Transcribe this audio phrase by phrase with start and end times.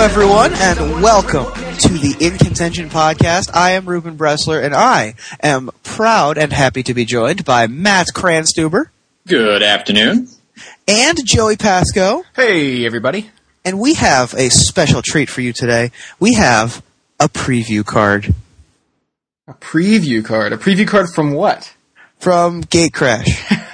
[0.00, 1.44] everyone, and welcome
[1.78, 3.50] to the In Contention podcast.
[3.54, 8.06] I am Ruben Bressler, and I am proud and happy to be joined by Matt
[8.14, 8.86] Kranstuber.
[9.26, 10.28] Good afternoon.
[10.88, 12.24] and Joey Pasco.
[12.34, 13.30] Hey, everybody.
[13.64, 15.90] And we have a special treat for you today.
[16.18, 16.82] We have
[17.20, 18.34] a preview card
[19.46, 20.54] A preview card.
[20.54, 21.74] A preview card from what?
[22.18, 23.66] from Gatecrash.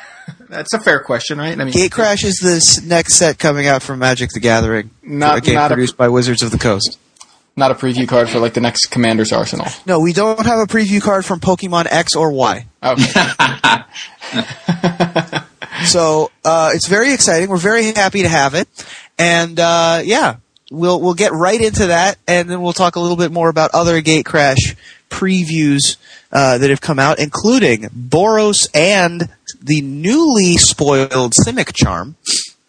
[0.48, 1.52] That's a fair question, right?
[1.58, 5.38] I mean, Gate Crash is this next set coming out from Magic the Gathering, Not-
[5.38, 6.98] a game not a- produced by Wizards of the Coast.
[7.56, 9.66] not a preview card for like the next Commander's Arsenal.
[9.86, 12.66] No, we don't have a preview card from Pokemon X or Y.
[12.82, 13.06] Okay.
[15.84, 17.48] So uh, it's very exciting.
[17.50, 18.66] We're very happy to have it,
[19.18, 20.36] and uh, yeah,
[20.70, 23.70] we'll we'll get right into that, and then we'll talk a little bit more about
[23.74, 24.76] other Gatecrash
[25.10, 25.96] previews
[26.32, 29.28] uh, that have come out, including Boros and
[29.62, 32.16] the newly spoiled Simic Charm.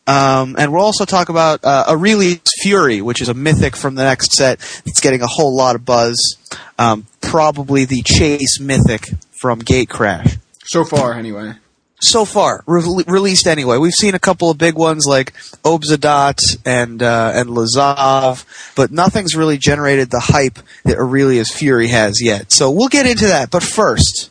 [0.05, 4.03] Um, and we'll also talk about uh, Aurelia's Fury, which is a mythic from the
[4.03, 6.37] next set that's getting a whole lot of buzz.
[6.79, 9.09] Um, probably the Chase mythic
[9.41, 11.53] from Gatecrash so far, anyway.
[11.99, 13.77] So far re- released anyway.
[13.77, 18.45] We've seen a couple of big ones like Obzedat and uh, and Lazav,
[18.75, 22.51] but nothing's really generated the hype that Aurelia's Fury has yet.
[22.51, 23.49] So we'll get into that.
[23.49, 24.29] But first,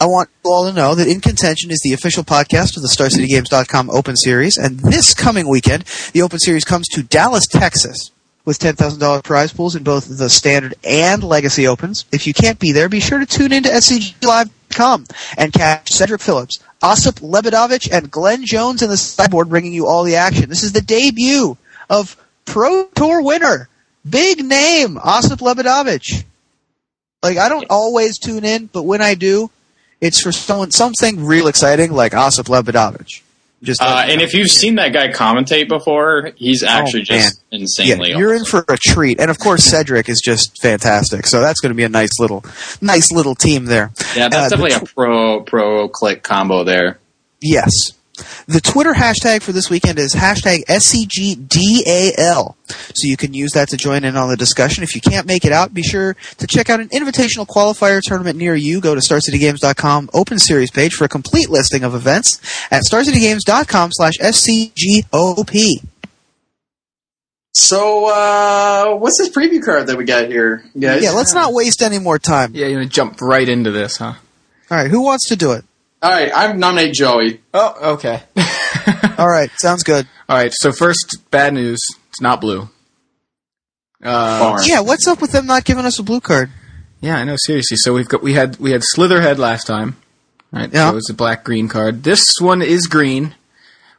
[0.00, 2.88] I want you all to know that In Contention is the official podcast of the
[2.88, 8.10] StarCityGames.com Open Series, and this coming weekend, the Open Series comes to Dallas, Texas.
[8.46, 12.04] With $10,000 prize pools in both the standard and legacy opens.
[12.12, 15.06] If you can't be there, be sure to tune into SCGLive.com
[15.38, 20.04] and catch Cedric Phillips, Osyp Lebedowicz, and Glenn Jones in the sideboard bringing you all
[20.04, 20.50] the action.
[20.50, 21.56] This is the debut
[21.88, 23.70] of Pro Tour winner,
[24.08, 26.24] big name, Osyp Lebedowicz.
[27.22, 29.50] Like, I don't always tune in, but when I do,
[30.02, 33.22] it's for someone, something real exciting like Osyp Lebedowicz.
[33.64, 37.58] Just Uh, and if you've seen that guy commentate before, he's actually Oh, just yeah,
[37.58, 41.26] insanely you're in for a treat, and of course Cedric is just fantastic.
[41.26, 42.44] So that's going to be a nice little,
[42.80, 43.90] nice little team there.
[44.14, 46.98] Yeah, that's Uh, the definitely a pro pro click combo there.
[47.40, 47.72] Yes.
[48.46, 52.54] The Twitter hashtag for this weekend is hashtag SCGDAL.
[52.68, 54.84] So you can use that to join in on the discussion.
[54.84, 58.38] If you can't make it out, be sure to check out an invitational qualifier tournament
[58.38, 58.80] near you.
[58.80, 64.14] Go to StarCityGames.com Open Series page for a complete listing of events at StarCityGames.com slash
[64.20, 65.82] SCGOP.
[67.56, 71.04] So, uh, what's this preview card that we got here, guys?
[71.04, 72.50] Yeah, let's not waste any more time.
[72.52, 74.14] Yeah, you're gonna jump right into this, huh?
[74.70, 75.64] All right, who wants to do it?
[76.04, 77.40] All right, I'm nominate Joey.
[77.54, 78.22] Oh, okay.
[79.16, 80.06] All right, sounds good.
[80.28, 80.52] All right.
[80.52, 81.80] So first, bad news.
[82.10, 82.68] It's not blue.
[84.04, 84.68] Uh, Orange.
[84.68, 86.50] Yeah, what's up with them not giving us a blue card?
[87.00, 87.36] yeah, I know.
[87.38, 87.78] Seriously.
[87.78, 89.96] So we've got we had we had Slitherhead last time.
[90.52, 90.70] Right.
[90.70, 90.88] Yeah.
[90.88, 92.02] So it was a black green card.
[92.02, 93.34] This one is green,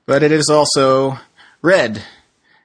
[0.06, 1.18] but it is also
[1.64, 2.04] red.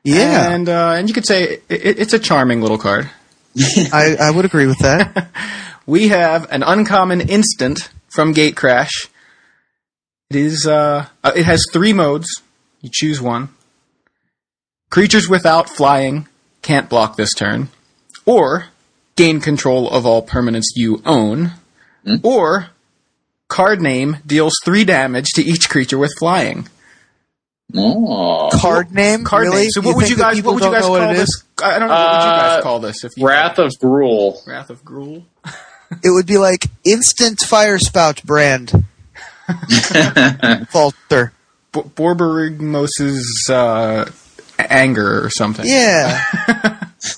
[0.05, 3.09] Yeah, And uh, and you could say it, it, it's a charming little card.
[3.59, 5.31] I, I would agree with that.
[5.87, 9.09] we have an uncommon instant from Gatecrash.
[10.31, 12.29] It is uh, uh, it has three modes.
[12.81, 13.49] You choose one.
[14.89, 16.29] Creatures without flying
[16.63, 17.69] can't block this turn,
[18.25, 18.67] or
[19.17, 21.53] gain control of all permanents you own,
[22.23, 22.69] or
[23.49, 26.69] card name deals three damage to each creature with flying.
[27.75, 28.51] Oh.
[28.53, 29.25] Card name?
[29.25, 29.63] Card really?
[29.63, 29.71] name.
[29.71, 30.43] So what would think you guys?
[30.43, 31.45] What would you guys call this?
[31.63, 31.95] I don't know.
[31.95, 33.05] What would you guys Uh, call this?
[33.05, 34.47] If you Wrath of Gruul.
[34.47, 35.25] Wrath of Gruul.
[36.05, 38.85] It would be like instant fire spout brand.
[40.71, 41.33] Falter.
[41.73, 44.11] B- Borborygmos's uh,
[44.59, 45.65] anger or something.
[45.67, 46.21] Yeah.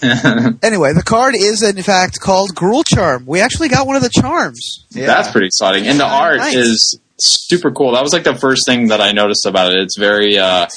[0.63, 3.25] anyway, the card is in fact called Gruul Charm.
[3.27, 4.87] We actually got one of the charms.
[4.91, 5.07] Yeah.
[5.07, 5.87] That's pretty exciting.
[5.87, 6.55] And the art nice.
[6.55, 7.93] is super cool.
[7.93, 9.79] That was like the first thing that I noticed about it.
[9.79, 10.69] It's very uh,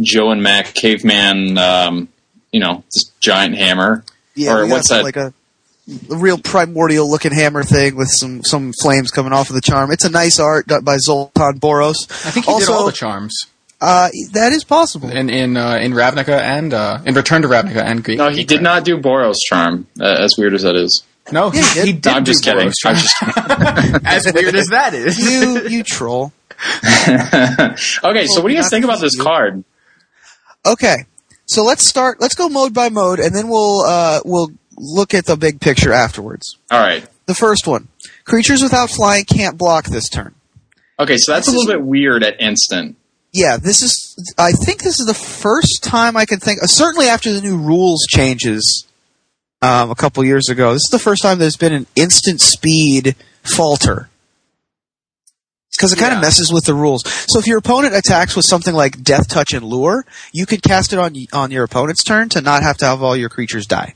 [0.00, 2.08] Joe and Mac caveman, um,
[2.50, 4.04] you know, just giant hammer.
[4.34, 5.04] Yeah, Or what's that?
[5.04, 5.34] Like a,
[6.10, 9.90] a real primordial looking hammer thing with some some flames coming off of the charm.
[9.90, 12.10] It's a nice art done by Zoltan Boros.
[12.26, 13.46] I think he also, did all the charms
[13.82, 15.10] uh, that is possible.
[15.10, 18.18] in in uh, in Ravnica and uh, in Return to Ravnica and Greek.
[18.18, 21.02] No, he did not do Boros charm, uh, as weird as that is.
[21.32, 21.86] No, he, Yeah, he did.
[21.86, 22.12] he did.
[22.12, 22.68] I'm just do kidding.
[22.68, 23.02] Boros I'm charms.
[23.02, 25.18] just as weird as that is.
[25.18, 26.32] you you troll.
[27.08, 29.64] okay, so what do you guys think about this card?
[30.64, 31.06] Okay,
[31.46, 32.20] so let's start.
[32.20, 34.52] Let's go mode by mode, and then we'll uh, we'll
[34.82, 36.58] look at the big picture afterwards.
[36.70, 37.06] All right.
[37.26, 37.88] The first one:
[38.24, 40.34] creatures without flying can't block this turn.
[40.98, 42.96] Okay, so that's a little bit weird at instant.
[43.32, 44.34] Yeah, this is.
[44.36, 46.62] I think this is the first time I can think.
[46.62, 48.86] Uh, certainly after the new rules changes
[49.62, 53.14] um, a couple years ago, this is the first time there's been an instant speed
[53.42, 54.08] falter.
[55.74, 56.22] because it kind of Yeah.
[56.28, 57.02] messes with the rules.
[57.28, 60.92] So if your opponent attacks with something like Death Touch and Lure, you could cast
[60.92, 63.94] it on on your opponent's turn to not have to have all your creatures die.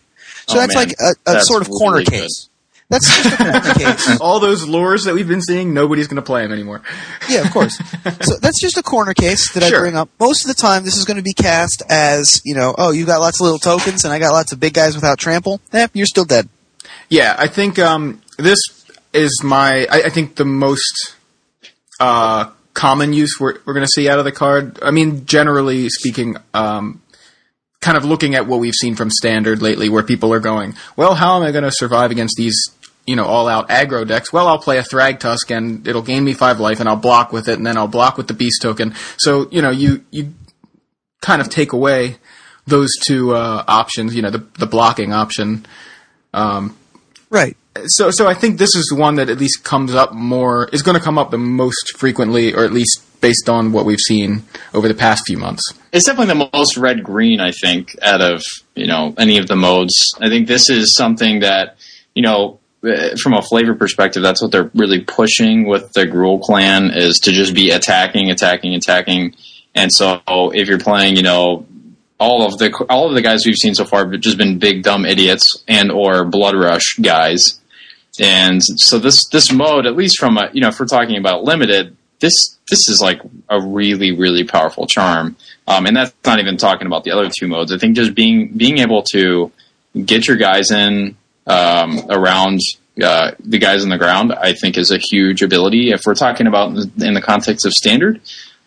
[0.48, 0.88] So Oh, that's man.
[0.88, 2.20] like a, a That's sort of corner really good.
[2.22, 2.48] case.
[2.88, 4.20] That's just a corner case.
[4.20, 6.82] All those lures that we've been seeing, nobody's going to play them anymore.
[7.28, 7.76] Yeah, of course.
[8.20, 9.78] So that's just a corner case that Sure.
[9.78, 10.08] I bring up.
[10.20, 13.04] Most of the time, this is going to be cast as you know, oh, you
[13.04, 15.60] got lots of little tokens, and I got lots of big guys without trample.
[15.72, 16.48] Eh, you're still dead.
[17.08, 18.58] Yeah, I think um, this
[19.12, 19.86] is my.
[19.90, 21.16] I, I think the most
[21.98, 24.78] uh, common use we're, we're going to see out of the card.
[24.82, 27.02] I mean, generally speaking, um,
[27.80, 31.14] kind of looking at what we've seen from standard lately, where people are going, well,
[31.14, 32.70] how am I going to survive against these?
[33.06, 34.32] You know, all out aggro decks.
[34.32, 37.48] Well, I'll play a Thragtusk and it'll gain me five life, and I'll block with
[37.48, 38.94] it, and then I'll block with the Beast token.
[39.16, 40.34] So you know, you you
[41.20, 42.16] kind of take away
[42.66, 44.16] those two uh, options.
[44.16, 45.66] You know, the the blocking option
[47.30, 47.56] Right.
[47.86, 50.96] So so I think this is one that at least comes up more is going
[50.96, 54.42] to come up the most frequently, or at least based on what we've seen
[54.74, 55.62] over the past few months.
[55.92, 58.42] It's definitely the most red green, I think, out of
[58.74, 60.14] you know any of the modes.
[60.20, 61.76] I think this is something that
[62.14, 66.40] you know eh, from a flavor perspective, that's what they're really pushing with the Gruul
[66.40, 69.34] clan is to just be attacking, attacking, attacking.
[69.74, 70.20] And so
[70.54, 71.66] if you're playing, you know,
[72.18, 74.82] all of the all of the guys we've seen so far have just been big
[74.82, 77.60] dumb idiots and or blood rush guys.
[78.20, 81.44] And so this this mode, at least from a you know, if we're talking about
[81.44, 85.36] limited, this this is like a really really powerful charm.
[85.68, 87.72] Um, and that's not even talking about the other two modes.
[87.72, 89.50] I think just being being able to
[90.04, 91.16] get your guys in
[91.46, 92.60] um, around
[93.02, 95.90] uh, the guys on the ground, I think is a huge ability.
[95.90, 98.20] If we're talking about in the, context of standard,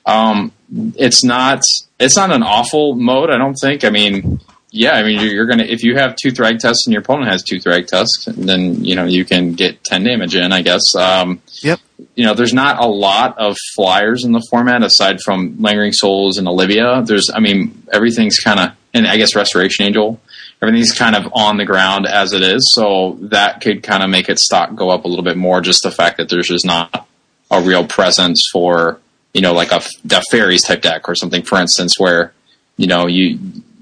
[0.05, 0.51] um,
[0.95, 1.63] it's not
[1.99, 3.29] it's not an awful mode.
[3.29, 3.83] I don't think.
[3.83, 4.39] I mean,
[4.71, 7.43] yeah, I mean you're, you're gonna if you have two Thragtusks and your opponent has
[7.43, 10.51] two Thragtusks, then you know you can get ten damage in.
[10.51, 10.95] I guess.
[10.95, 11.79] Um, Yep.
[12.15, 16.37] you know, there's not a lot of flyers in the format aside from Lingering Souls
[16.37, 17.01] and Olivia.
[17.05, 20.21] There's, I mean, everything's kind of, and I guess Restoration Angel,
[20.61, 22.71] everything's kind of on the ground as it is.
[22.73, 25.59] So that could kind of make its stock go up a little bit more.
[25.59, 27.05] Just the fact that there's just not
[27.51, 28.99] a real presence for,
[29.33, 29.81] you know, like a,
[30.11, 32.31] a fairies type deck or something, for instance, where,
[32.77, 33.37] you know, you,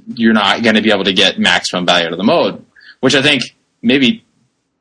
[0.07, 2.65] you're not going to be able to get maximum value out of the mode,
[3.01, 3.43] which I think
[3.81, 4.23] maybe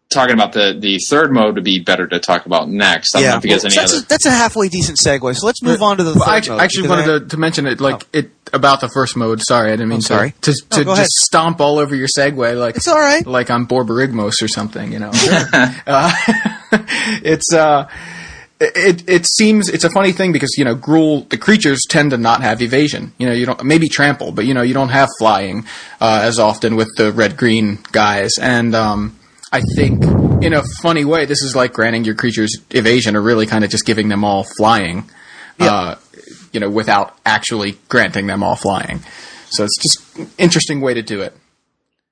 [0.08, 3.16] talking about the, the third mode would be better to talk about next.
[3.16, 4.04] I don't know if you guys Well, any that's, other.
[4.04, 5.34] a, that's a halfway decent segue.
[5.36, 7.20] So let's move on to the Well, third I actually, mode, I actually because wanted
[7.22, 9.42] to, to mention it, like it about the first mode.
[9.42, 10.32] Sorry, I didn't mean Oh, sorry.
[10.42, 11.06] to to, No, to just ahead.
[11.08, 13.26] stomp all over your segue like It's all right.
[13.26, 14.92] like I'm Borborygmos or something.
[14.92, 15.10] You know,
[15.86, 16.12] uh,
[17.22, 17.88] it's uh.
[18.58, 22.16] It it seems it's a funny thing because you know Gruul the creatures tend to
[22.16, 23.12] not have evasion.
[23.18, 25.66] You know you don't maybe trample but you know you don't have flying
[26.00, 28.32] uh, as often with the red green guys.
[28.40, 29.18] And um,
[29.52, 30.02] I think
[30.42, 33.70] in a funny way this is like granting your creatures evasion or really kind of
[33.70, 35.10] just giving them all flying
[35.60, 35.96] uh,
[36.52, 39.00] you know without actually granting them all flying.
[39.50, 41.34] So it's just an interesting way to do it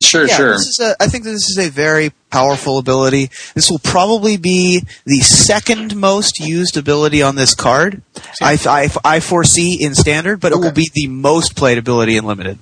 [0.05, 0.53] Sure, Yeah, sure.
[0.53, 3.31] this is a, I think that this is a very powerful ability.
[3.55, 8.03] This will probably be the second most used ability on this card.
[8.41, 12.25] I, I, I foresee in standard, but it will be the most played ability in
[12.25, 12.59] limited.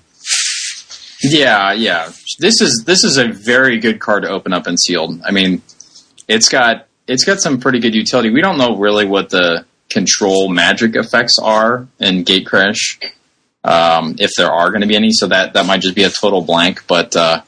[1.23, 2.11] Yeah, yeah.
[2.39, 5.21] This is this is a very good card to open up in sealed.
[5.25, 5.62] I mean,
[6.27, 8.31] it's got it's got some pretty good utility.
[8.31, 13.02] We don't know really what the control magic effects are in Gatecrash,
[13.64, 15.11] um, if there are going to be any.
[15.12, 16.85] So that that might just be a total blank.
[16.87, 17.42] But uh,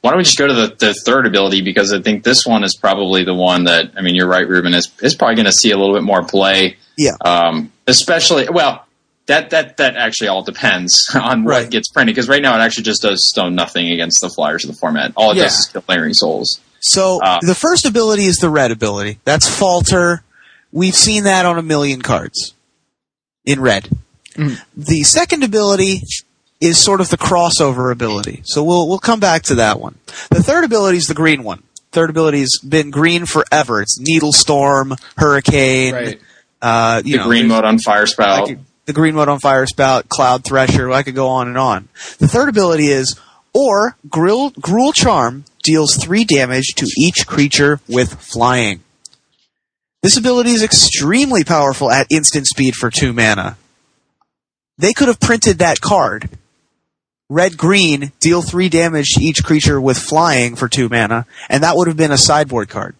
[0.00, 2.64] why don't we just go to the, the third ability because I think this one
[2.64, 5.52] is probably the one that I mean you're right, Ruben is is probably going to
[5.52, 6.76] see a little bit more play.
[6.96, 7.16] Yeah.
[7.24, 8.84] Um, especially well.
[9.26, 11.70] That, that that actually all depends on what Right.
[11.70, 14.70] gets printed because right now it actually just does stone nothing against the flyers of
[14.70, 15.12] the format.
[15.16, 15.42] All it Yeah.
[15.42, 16.60] does is kill Lingering Souls.
[16.80, 19.18] So Uh, the first ability is the red ability.
[19.26, 20.22] That's falter.
[20.72, 22.54] We've seen that on a million cards
[23.44, 23.90] in red.
[24.36, 26.02] The second ability
[26.60, 28.42] is sort of the crossover ability.
[28.44, 29.96] So we'll we'll come back to that one.
[30.30, 31.62] The third ability is the green one.
[31.92, 33.80] Third ability has been green forever.
[33.80, 36.20] It's Needle Storm, Hurricane, right
[36.60, 38.46] uh, you The know, green mode on Firespout.
[38.46, 40.90] could- the green mode on Firespout, Cloud Thresher.
[40.90, 41.88] I could go on and on.
[42.18, 43.18] The third ability is,
[43.52, 48.80] or Gruul, Gruul Charm deals three damage to each creature with flying.
[50.02, 53.58] This ability is extremely powerful at instant speed for two mana.
[54.78, 56.30] They could have printed that card.
[57.28, 61.76] Red green, deal three damage to each creature with flying for two mana, and that
[61.76, 62.94] would have been a sideboard card.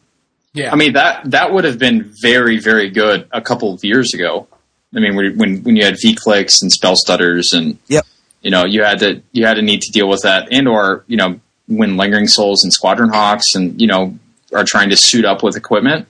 [0.52, 4.12] yeah I mean that that would have been very very good a couple of years
[4.12, 4.46] ago.
[4.94, 8.04] I mean when when, when you had V clicks and Spellstutters and Yep.
[8.42, 11.04] you know you had to you had to need to deal with that and or
[11.06, 14.18] you know when lingering souls and squadron hawks and you know
[14.52, 16.06] are trying to suit up with equipment.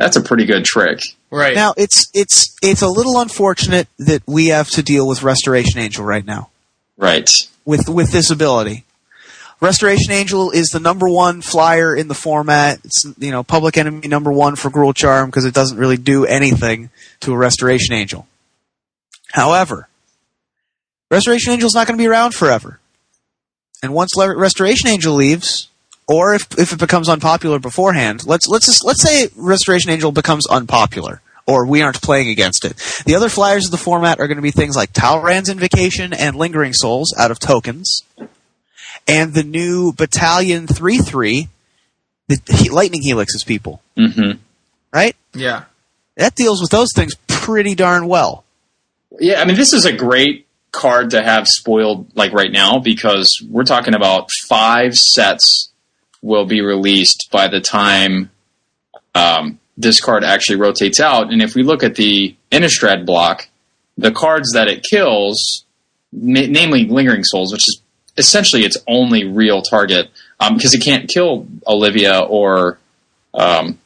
[0.00, 1.00] That's a pretty good trick.
[1.30, 1.54] Right.
[1.54, 6.02] Now it's it's it's a little unfortunate that we have to deal with Restoration Angel
[6.04, 6.48] right now
[6.96, 7.30] Right.
[7.66, 8.84] with with this ability.
[9.60, 12.80] Restoration Angel is the number one flyer in the format.
[12.82, 16.24] It's you know public enemy number one for Gruul Charm because it doesn't really do
[16.24, 16.88] anything
[17.20, 18.26] to a Restoration Angel.
[19.32, 19.86] However,
[21.10, 22.80] Restoration Angel is not going to be around forever,
[23.82, 25.68] and once Le- Restoration Angel leaves,
[26.10, 30.46] or if if it becomes unpopular beforehand, let's let's just, let's say Restoration Angel becomes
[30.48, 31.22] unpopular.
[31.46, 32.76] Or we aren't playing against it.
[33.06, 36.36] The other flyers of the format are going to be things like Talrand's Invocation and
[36.36, 38.02] Lingering Souls out of tokens
[39.08, 41.48] and the new Battalion 3 3,
[42.28, 44.32] the he- Lightning Helix's people, hmm
[44.92, 45.16] right?
[45.34, 45.64] yeah.
[46.16, 48.44] That deals with those things pretty darn well.
[49.18, 53.44] Yeah, I mean, this is a great card to have spoiled like right now because
[53.50, 55.69] we're talking about five sets
[56.22, 58.30] will be released by the time
[59.14, 61.32] um, this card actually rotates out.
[61.32, 63.48] And if we look at the Innistrad block,
[63.96, 65.64] the cards that it kills,
[66.12, 67.80] na- namely Lingering Souls, which is
[68.16, 72.78] essentially its only real target, because it can't kill Olivia or
[73.34, 73.78] um,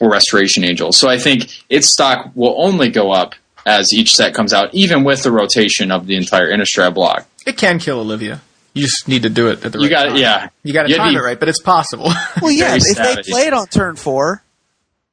[0.00, 0.92] or Restoration Angel.
[0.92, 3.34] So I think its stock will only go up
[3.66, 7.26] as each set comes out, even with the rotation of the entire Innistrad block.
[7.46, 8.40] It can kill Olivia.
[8.74, 10.16] You just need to do it at the right You got time.
[10.16, 10.48] yeah.
[10.62, 12.10] You got to You'd time be- it right, but it's possible.
[12.42, 13.26] Well, yeah, Very if they savage.
[13.28, 14.42] play it on turn four,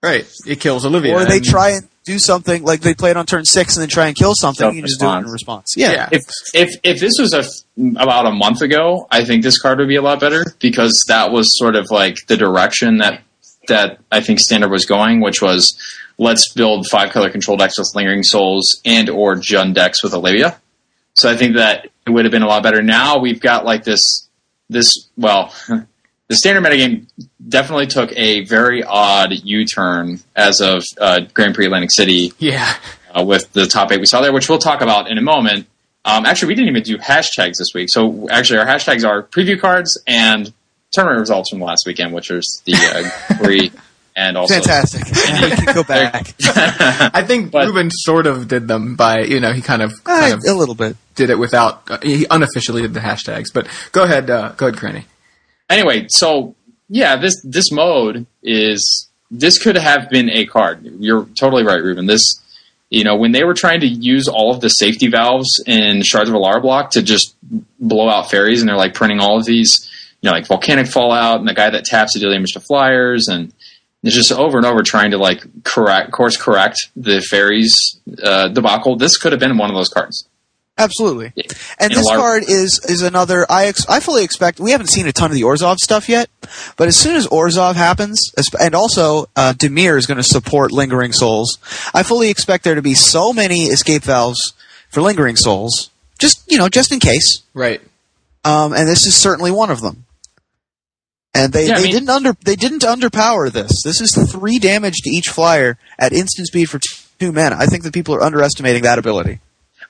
[0.04, 0.26] right.
[0.46, 1.14] It kills Olivia.
[1.16, 3.90] or they try and do something like they play it on turn six and then
[3.90, 5.74] try and kill something, you just do it in response.
[5.76, 5.92] Yeah.
[5.92, 6.10] Yeah.
[6.12, 6.22] If
[6.54, 9.90] if if this was a f- about a month ago, I think this card would
[9.90, 13.22] be a lot better because that was sort of like the direction that
[13.68, 15.78] that I think Standard was going, which was
[16.18, 20.58] let's build five color control decks with Lingering Souls and or Jund decks with Olivia.
[21.18, 22.82] So I think that it would have been a lot better.
[22.82, 24.28] Now we've got like this
[24.70, 25.54] this well
[26.28, 27.08] the standard metagame
[27.48, 32.74] definitely took a very odd U-turn as of uh, Grand Prix Atlantic City Yeah.
[33.18, 35.68] uh, with the top eight we saw there, which we'll talk about in a moment.
[36.06, 37.88] Um, actually, we didn't even do hashtags this week.
[37.90, 40.54] So actually, our hashtags are preview cards and
[40.92, 43.38] tournament results from last weekend, which was the uh,
[44.18, 45.06] and also Fantastic.
[45.06, 46.34] we can go back.
[47.14, 50.34] I think But- Ruben sort of did them by, you know, he kind of, kind
[50.34, 50.98] Uh, of a little bit.
[51.16, 53.54] did it without, uh, he unofficially did the hashtags.
[53.54, 55.06] But go ahead, uh, go ahead, Cranny.
[55.70, 56.56] anyway, so
[56.90, 60.84] yeah, this this mode is this could have been a card.
[61.00, 62.06] You're totally right, Ruben.
[62.08, 62.42] This
[62.90, 66.30] you know when they were trying to use all of the safety valves in Shards
[66.30, 67.36] of Alara block to just
[67.80, 69.90] blow out fairies, and they're like printing all of these,
[70.22, 73.28] you know, like volcanic fallout, and the guy that taps to deal damage to flyers,
[73.28, 73.52] and
[74.08, 78.96] it's just over and over trying to like correct course correct the fairies uh, debacle.
[78.98, 80.28] This could have been one of those cards.
[80.80, 81.34] Absolutely.
[81.80, 83.46] And In this lot of- card is is another.
[83.50, 84.60] I ex- I fully expect.
[84.60, 86.30] We haven't seen a ton of the Orzhov stuff yet,
[86.76, 91.14] but as soon as Orzhov happens, and also uh, Dimir is going to support Lingering
[91.14, 91.58] Souls,
[91.96, 94.54] I fully expect there to be so many escape valves
[94.90, 97.42] for Lingering Souls, just you know, just in case.
[97.56, 97.82] Right.
[98.46, 100.06] Um, and this is certainly one of them.
[101.38, 103.84] And they, Yeah, I they mean- didn't under they didn't underpower this.
[103.84, 106.80] This is three damage to each flyer at instant speed for
[107.20, 107.56] two mana.
[107.60, 109.40] I think that people are underestimating that ability.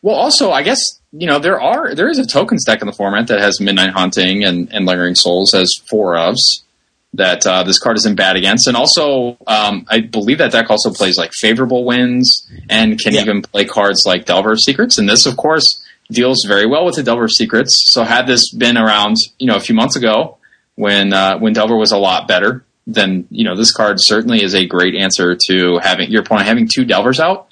[0.01, 0.80] Well, also, I guess
[1.12, 3.92] you know there are there is a token stack in the format that has Midnight
[3.92, 6.62] Haunting and, and Lingering Souls as four ofs
[7.13, 10.92] that uh, this card isn't bad against, and also um, I believe that deck also
[10.92, 13.22] plays like Favorable Winds and can Yeah.
[13.22, 16.96] even play cards like Delver of Secrets, and this, of course, deals very well with
[16.96, 17.74] the Delver of Secrets.
[17.92, 20.37] So had this been around, you know, a few months ago
[20.77, 24.55] when uh, when Delver was a lot better, then you know this card certainly is
[24.55, 27.48] a great answer to having your opponent having two Delvers out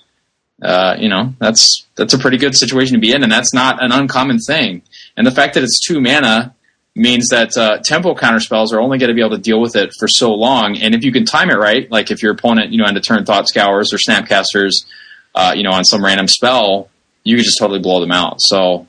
[0.62, 3.84] uh, you know, that's that's a pretty good situation to be in, and that's not
[3.84, 4.82] an uncommon thing.
[5.18, 6.56] And the fact that it's two mana
[6.96, 9.92] means that uh, tempo counterspells are only going to be able to deal with it
[10.00, 10.78] for so long.
[10.78, 13.02] And if you can time it right, like if your opponent, you know, on a
[13.02, 14.86] turn thought scours or snapcasters,
[15.34, 16.90] uh, you know, on some random spell,
[17.24, 18.42] you could just totally blow them out.
[18.42, 18.88] So,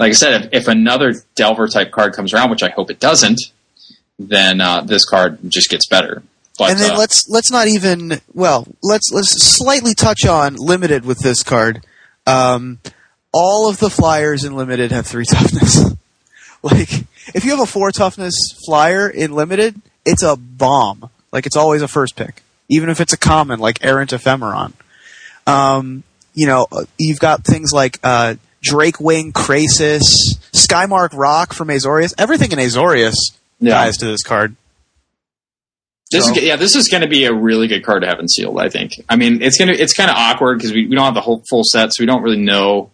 [0.00, 2.98] like I said, if, if another Delver type card comes around, which I hope it
[3.00, 3.38] doesn't,
[4.18, 6.22] then uh, this card just gets better.
[6.58, 11.04] But, and then uh, let's let's not even well let's let's slightly touch on limited
[11.04, 11.84] with this card.
[12.26, 12.78] Um,
[13.32, 15.84] all of the flyers in limited have three toughness.
[16.62, 16.90] like
[17.34, 18.34] if you have a four toughness
[18.66, 21.10] flyer in limited, it's a bomb.
[21.30, 24.72] Like it's always a first pick, even if it's a common like errant ephemeron.
[25.46, 26.04] Um,
[26.34, 28.36] you know, uh, you've got things like uh,
[28.66, 30.02] Drakewing, Krasis,
[30.52, 32.12] Skymark Roc from Azorius.
[32.18, 33.14] Everything in Azorius
[33.60, 33.70] Yeah.
[33.74, 34.56] dies to this card.
[36.10, 38.18] This So- is yeah, this is going to be a really good card to have
[38.18, 38.58] in sealed.
[38.60, 38.92] I think.
[39.08, 41.42] I mean, it's gonna it's kind of awkward because we, we don't have the whole
[41.48, 42.90] full set, so we don't really know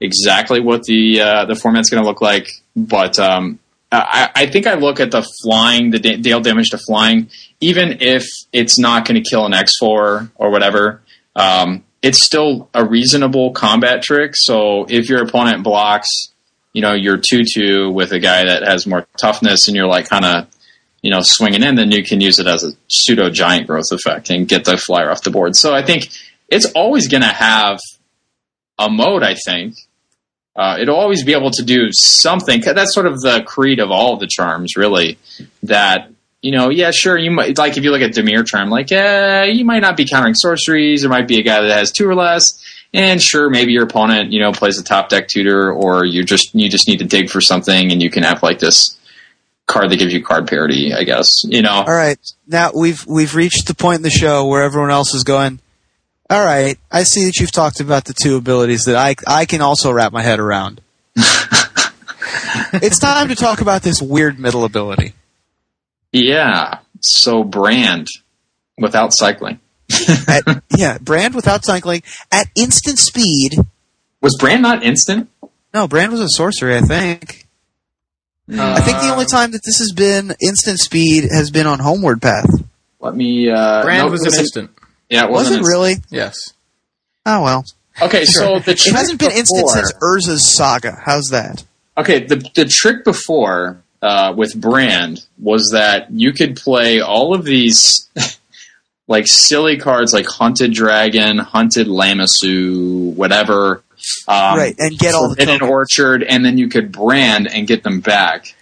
[0.00, 2.48] exactly what the uh, the format's going to look like.
[2.76, 3.58] But um,
[3.90, 7.28] I, I think I look at the flying, the da- deal damage to flying,
[7.60, 11.00] even if it's not going to kill an X4 or whatever.
[11.34, 14.32] Um, it's still a reasonable combat trick.
[14.34, 16.08] So if your opponent blocks,
[16.72, 20.08] you know, your two two with a guy that has more toughness, and you're like
[20.08, 20.46] kind of,
[21.02, 24.30] you know, swinging in, then you can use it as a pseudo giant growth effect
[24.30, 25.56] and get the flyer off the board.
[25.56, 26.08] So I think
[26.48, 27.78] it's always going to have
[28.78, 29.22] a mode.
[29.22, 29.74] I think
[30.56, 32.60] uh, it'll always be able to do something.
[32.60, 35.18] That's sort of the creed of all the charms, really.
[35.62, 36.10] That
[36.42, 39.44] you know, yeah, sure, you might like if you look at Dimir charm, like, yeah,
[39.44, 41.02] you might not be countering sorceries.
[41.02, 42.58] There might be a guy that has two or less,
[42.94, 46.54] and sure, maybe your opponent, you know, plays a top deck tutor, or you just
[46.54, 48.96] you just need to dig for something, and you can have like this
[49.66, 50.94] card that gives you card parity.
[50.94, 51.84] I guess you know.
[51.86, 55.24] All right, now we've we've reached the point in the show where everyone else is
[55.24, 55.60] going.
[56.30, 59.60] All right, I see that you've talked about the two abilities that I I can
[59.60, 60.80] also wrap my head around.
[62.74, 65.12] it's time to talk about this weird middle ability.
[66.12, 66.78] Yeah.
[67.00, 68.08] So brand
[68.78, 69.60] without cycling.
[70.28, 73.56] At, yeah, brand without cycling at instant speed.
[74.20, 75.28] Was brand not instant?
[75.72, 77.46] No, brand was a sorcery, I think.
[78.52, 82.20] I think the only time that this has been instant speed has been on Homeward
[82.20, 82.50] Path.
[82.98, 83.48] Let me.
[83.48, 84.70] Uh, Brand no, was it an wasn't- instant.
[85.08, 85.94] Yeah, it Was wasn't it really?
[86.10, 86.36] Yes.
[87.26, 87.64] Oh well.
[88.02, 90.96] Okay, so the It trick hasn't been instant since Urza's saga.
[91.04, 91.64] How's that?
[91.96, 97.44] Okay, the the trick before uh, with Brand was that you could play all of
[97.44, 98.08] these
[99.08, 103.82] like silly cards like Hunted Dragon, Hunted Lamassu, whatever.
[104.26, 105.62] Um, Right, and get all the an.
[105.62, 108.54] Orchard, and then you could brand and get them back.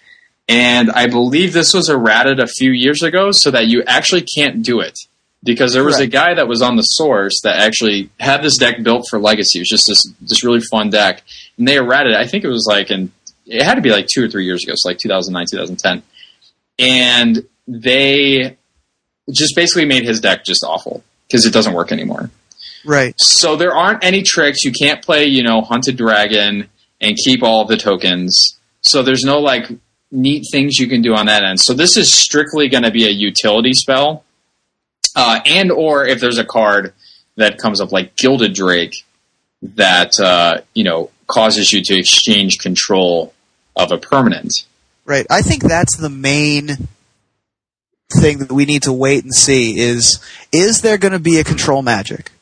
[0.48, 4.62] And I believe this was errated a few years ago, so that you actually can't
[4.62, 4.98] do it
[5.44, 8.82] because there was a guy that was on the source that actually had this deck
[8.82, 9.58] built for Legacy.
[9.58, 11.22] It was just this this really fun deck,
[11.56, 12.12] and they errated.
[12.12, 12.18] it.
[12.18, 13.12] I think it was like in
[13.48, 16.02] it had to be like two or three years ago, so like 2009, 2010,
[16.78, 18.56] and they
[19.30, 22.30] just basically made his deck just awful because it doesn't work anymore.
[22.84, 23.14] Right.
[23.18, 24.64] So there aren't any tricks.
[24.64, 26.68] You can't play, you know, Hunted Dragon
[27.00, 28.58] and keep all the tokens.
[28.80, 29.70] So there's no like
[30.10, 31.60] neat things you can do on that end.
[31.60, 34.24] So this is strictly going to be a utility spell,
[35.14, 36.94] uh, and or if there's a card
[37.36, 38.94] that comes up like Gilded Drake
[39.62, 43.34] that uh, you know causes you to exchange control
[43.78, 44.52] of a permanent.
[45.06, 45.26] Right.
[45.30, 46.88] I think that's the main
[48.20, 50.18] thing that we need to wait and see is
[50.50, 52.32] is there going to be a control magic?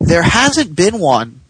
[0.00, 1.40] There hasn't been one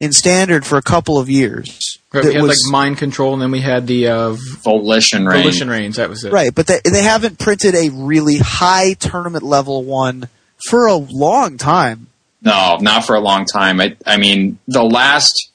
[0.00, 1.98] in standard for a couple of years.
[2.12, 5.26] Right, that we had was- like mind control, and then we had the uh, Volition
[5.26, 5.42] Rain.
[5.42, 5.96] Volition Reins.
[5.96, 6.32] That was it.
[6.32, 10.28] right, but they, they haven't printed a really high tournament level one
[10.68, 12.06] for a long time.
[12.42, 13.80] No, not for a long time.
[13.80, 15.50] I, I mean, the last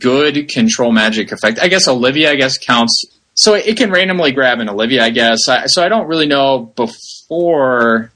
[0.00, 1.58] good control magic effect.
[1.60, 3.04] I guess Olivia, I guess counts.
[3.34, 5.48] So it can randomly grab an Olivia, I guess.
[5.48, 8.10] I, so I don't really know before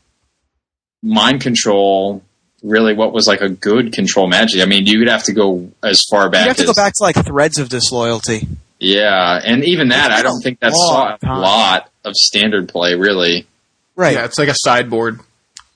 [1.02, 2.22] mind control
[2.62, 4.60] really what was like a good control magic.
[4.60, 6.42] I mean, you would have to go as far back.
[6.44, 8.48] You have to as, go back to like threads of disloyalty.
[8.80, 11.40] Yeah, and even that, I don't think that's saw a time.
[11.40, 13.46] lot of standard play really.
[13.96, 14.14] Right.
[14.16, 15.20] Yeah, it's like a sideboard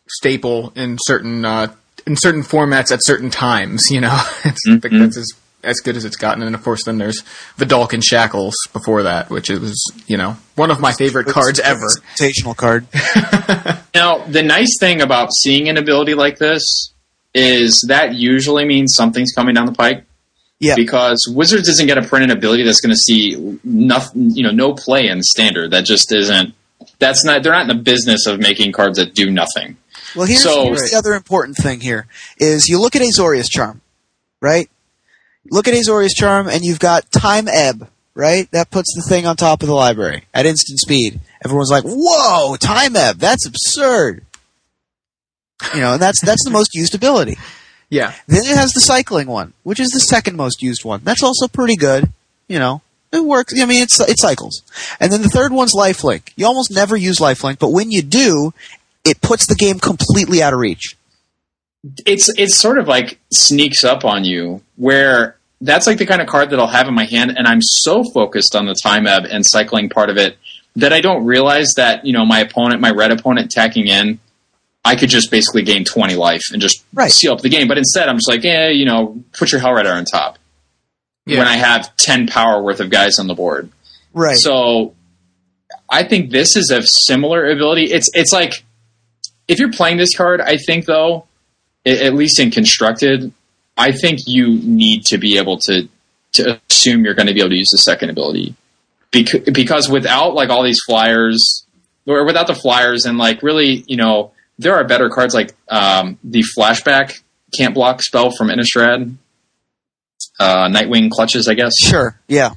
[0.09, 1.73] staple in certain uh,
[2.07, 3.91] in certain formats at certain times.
[3.91, 5.01] You know, it's, I think Mhm.
[5.01, 5.31] that's as
[5.63, 6.43] as good as it's gotten.
[6.43, 7.23] And of course, then there's
[7.57, 11.87] the Dalkin Shackles before that, which is you know one of my favorite cards ever.
[12.19, 12.87] Rotational card.
[13.95, 16.93] Now, the nice thing about seeing an ability like this
[17.35, 20.05] is that usually means something's coming down the pike.
[20.61, 20.75] Yeah.
[20.77, 24.51] Because Wizards isn't going to print an ability that's going to see nothing, you know,
[24.51, 25.71] no play in standard.
[25.73, 26.55] That just isn't.
[27.01, 27.43] That's not.
[27.43, 29.77] They're not in the business of making cards that do nothing.
[30.15, 32.07] Well, here's, So- here's the other important thing here
[32.39, 33.81] is you look at Azorius Charm,
[34.41, 34.69] right?
[35.51, 38.51] Look at Azorius Charm, and you've got Time Ebb, right?
[38.51, 41.21] That puts the thing on top of the library at instant speed.
[41.45, 43.19] Everyone's like, "Whoa, Time Ebb!
[43.19, 44.25] That's absurd!"
[45.75, 47.37] You know, and that's that's the most used ability.
[47.91, 51.01] Yeah, Then it has the cycling one, which is the second most used one.
[51.05, 52.13] That's also pretty good.
[52.47, 52.83] You know,
[53.13, 53.55] it works.
[53.59, 54.63] I mean, it's it cycles.
[55.01, 56.33] And then the third one's lifelink.
[56.37, 58.53] You almost never use lifelink, but when you do,
[59.05, 60.97] it puts the game completely out of reach.
[62.05, 66.29] It's it's sort of like sneaks up on you where that's like the kind of
[66.29, 69.25] card that I'll have in my hand, and I'm so focused on the time ebb
[69.25, 70.37] and cycling part of it
[70.77, 74.21] that I don't realize that you know my opponent, my red opponent, tacking in,
[74.85, 77.11] I could just basically gain 20 life and just Right.
[77.11, 77.67] seal up the game.
[77.69, 80.39] But instead, I'm just like, eh, you know, put your Hell Rider on top
[81.27, 81.39] yeah.
[81.39, 83.71] when I have 10 power worth of guys on the board.
[84.15, 84.37] Right.
[84.37, 84.95] So
[85.91, 87.85] I think this is a similar ability.
[87.93, 88.53] It's it's like
[89.49, 91.27] if you're playing this card, I think though,
[91.85, 93.33] a- at least in constructed,
[93.79, 95.89] I think you need to be able to
[96.33, 98.55] to assume you're going to be able to use the second ability.
[99.11, 101.65] because, because without like all these flyers,
[102.07, 106.19] or without the flyers, and like really, you know, there are better cards like um,
[106.25, 107.21] the flashback
[107.57, 109.15] can't block spell from Innistrad,
[110.39, 111.73] uh, Nightwing clutches, I guess.
[111.79, 112.19] Sure.
[112.29, 112.51] Yeah.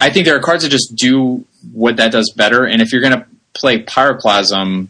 [0.00, 2.64] I think there are cards that just do what that does better.
[2.64, 4.88] And if you're going to play Pyroclasm,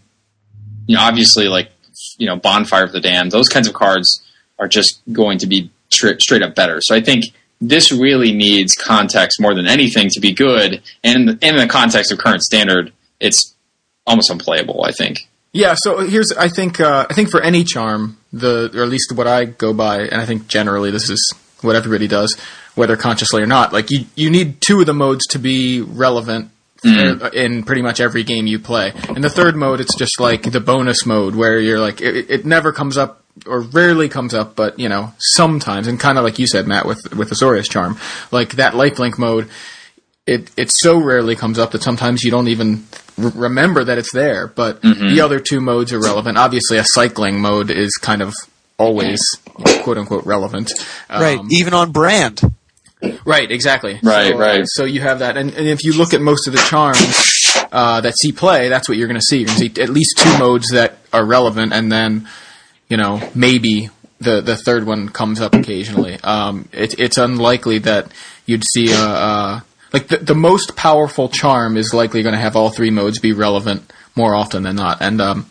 [0.87, 1.71] you know, obviously like,
[2.19, 4.23] you know, Bonfire of the Damned, those kinds of cards
[4.59, 6.81] are just going to be tra- straight up better.
[6.83, 7.25] So I think
[7.61, 10.83] this really needs context more than anything to be good.
[11.03, 13.55] And in the context of current standard, it's
[14.07, 15.29] almost unplayable, I think.
[15.53, 19.13] Yeah, so here's I think uh, I think for any charm, the or at least
[19.13, 22.37] what I go by, and I think generally this is what everybody does,
[22.75, 23.73] whether consciously or not.
[23.73, 26.51] Like you, you need two of the modes to be relevant
[26.85, 27.35] Mm.
[27.35, 28.93] in pretty much every game you play.
[29.09, 32.47] In the third mode, it's just like the bonus mode where you're like it, it
[32.47, 36.39] never comes up or rarely comes up, but you know sometimes, and kind of like
[36.39, 37.99] you said, Matt, with with the Azorius Charm,
[38.31, 39.49] like that lifelink mode.
[40.27, 42.85] It it so rarely comes up that sometimes you don't even
[43.23, 44.47] r- remember that it's there.
[44.47, 46.37] But the other two modes are relevant.
[46.37, 48.35] Obviously, a cycling mode is kind of
[48.79, 49.21] always
[49.83, 50.71] quote unquote relevant.
[51.09, 51.39] right.
[51.39, 52.41] Um, Even on brand.
[53.25, 53.99] Right, exactly.
[54.03, 54.65] Right, so, right.
[54.67, 58.01] So you have that, and, and if you look at most of the charms uh,
[58.01, 59.39] that see play, that's what you're going to see.
[59.39, 62.29] You're going to see at least two modes that are relevant, and then
[62.89, 66.19] you know maybe the the third one comes up occasionally.
[66.23, 68.13] Um, it, it's unlikely that
[68.47, 72.57] you'd see a, a like the, the most powerful charm is likely going to have
[72.57, 75.51] all three modes be relevant more often than not, and um,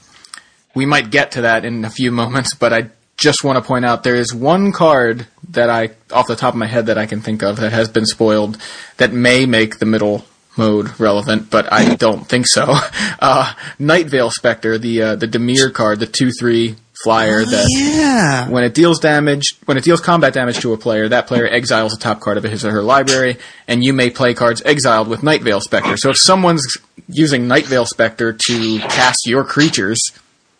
[0.75, 3.83] we might get to that in a few moments, but I just want to point
[3.83, 7.07] out there is one card that I, off the top of my head, that I
[7.07, 8.59] can think of that has been spoiled
[8.97, 10.23] that may make the middle
[10.55, 12.75] mode relevant, but I don't think so.
[13.19, 18.47] Uh, Nightveil Specter, the uh, the Dimir card, the two three flyer that Yeah.
[18.49, 21.93] when it deals damage, when it deals combat damage to a player, that player exiles
[21.93, 25.21] a top card of his or her library, and you may play cards exiled with
[25.21, 25.97] Nightveil Specter.
[25.97, 26.65] So if someone's
[27.09, 30.01] using Nightveil Specter to cast your creatures,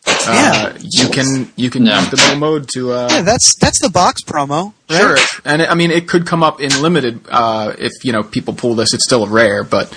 [0.06, 2.00] uh, you can you can Yeah.
[2.02, 4.74] use the middle mode to uh, Yeah, that's that's the box promo.
[4.90, 5.00] Right?
[5.00, 8.24] Sure, and it, I mean it could come up in limited uh, if you know
[8.24, 8.94] people pull this.
[8.94, 9.92] It's still a rare, but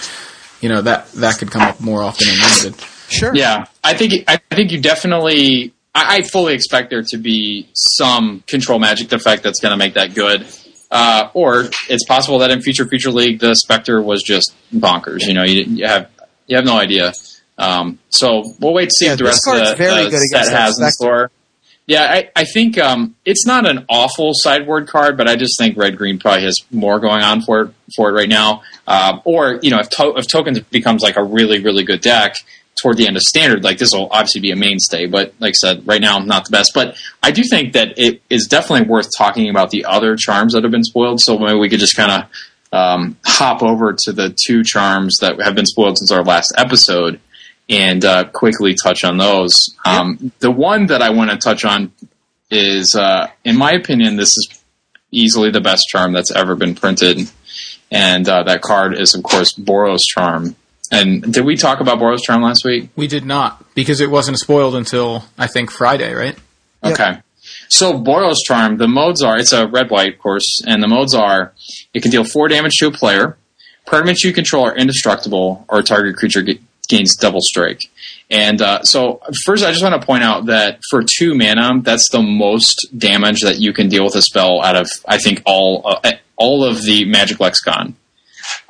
[0.61, 2.75] you know that that could come up more often in limited.
[3.09, 3.33] Sure.
[3.35, 5.73] Yeah, I think I think you definitely.
[5.95, 9.95] I, I fully expect there to be some control magic effect that's going to make
[9.95, 10.47] that good.
[10.91, 15.21] Uh, or it's possible that in future future league the Spectre was just bonkers.
[15.27, 16.11] You know, you, you have
[16.47, 17.13] you have no idea.
[17.59, 20.23] Um, so we'll wait to see Yeah, what the rest of the, very the good
[20.31, 21.31] set has in store.
[21.87, 25.77] Yeah, I, I think um, it's not an awful sideboard card, but I just think
[25.77, 28.63] red green probably has more going on for it for it right now.
[28.87, 32.35] Um, or you know, if to- if tokens becomes like a really really good deck
[32.81, 35.07] toward the end of standard, like this will obviously be a mainstay.
[35.07, 36.73] But like I said, right now not the best.
[36.75, 40.63] But I do think that it is definitely worth talking about the other charms that
[40.63, 41.21] have been spoiled.
[41.21, 42.31] So maybe we could just kind of
[42.73, 47.21] um, hop over to the two charms that have been spoiled since our last episode
[47.69, 49.57] and uh, quickly touch on those.
[49.85, 51.93] Um, The one that I want to touch on
[52.51, 54.63] is, uh, in my opinion, this is
[55.13, 57.31] easily the best charm that's ever been printed,
[57.91, 60.57] and uh, that card is, of course, Boros Charm.
[60.91, 62.91] And did we talk about Boros Charm last week?
[62.97, 66.37] We did not because it wasn't spoiled until I think Friday, right?
[66.83, 66.93] Yep.
[66.93, 67.21] Okay.
[67.69, 71.15] So Boros Charm, the modes are it's a red white, of course, and the modes
[71.15, 71.53] are
[71.95, 73.37] it can deal four damage to a player,
[73.87, 77.81] permanents you control are indestructible, or a target creature ga- gains double strike.
[78.29, 82.09] And uh, so first, I just want to point out that for two mana, that's
[82.11, 85.83] the most damage that you can deal with a spell out of I think all
[85.85, 87.95] uh, all of the Magic Lexicon.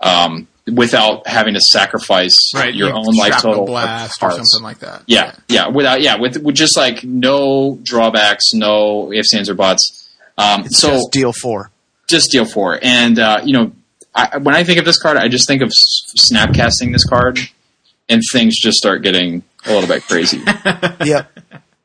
[0.03, 5.03] Um, without having to sacrifice your own life total blast or something like that.
[5.07, 10.09] Yeah, yeah, without yeah, with with just like no drawbacks, no ifs, ands, or buts.
[10.39, 11.71] Um, so Just deal four.
[12.09, 13.73] just deal four, and uh, you know,
[14.15, 17.39] I, when I think of this card, I just think of s- snapcasting this card,
[18.09, 20.41] and things just start getting a little bit crazy.
[21.05, 21.31] Yep.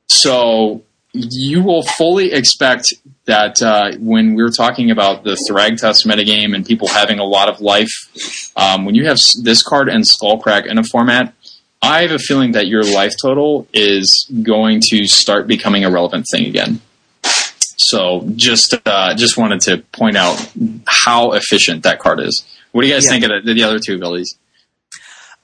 [0.07, 0.83] So
[1.15, 2.93] you will fully expect
[3.25, 7.61] that uh, when we're talking about the Thragtusk metagame and people having a lot of
[7.61, 7.89] life,
[8.55, 11.33] um, when you have this card and Skullcrack in a format,
[11.81, 16.25] I have a feeling that your life total is going to start becoming a relevant
[16.31, 16.81] thing again.
[17.77, 20.51] So just uh, just wanted to point out
[20.87, 22.43] how efficient that card is.
[22.71, 23.11] What do you guys Yeah.
[23.11, 24.35] think of the, the other two abilities?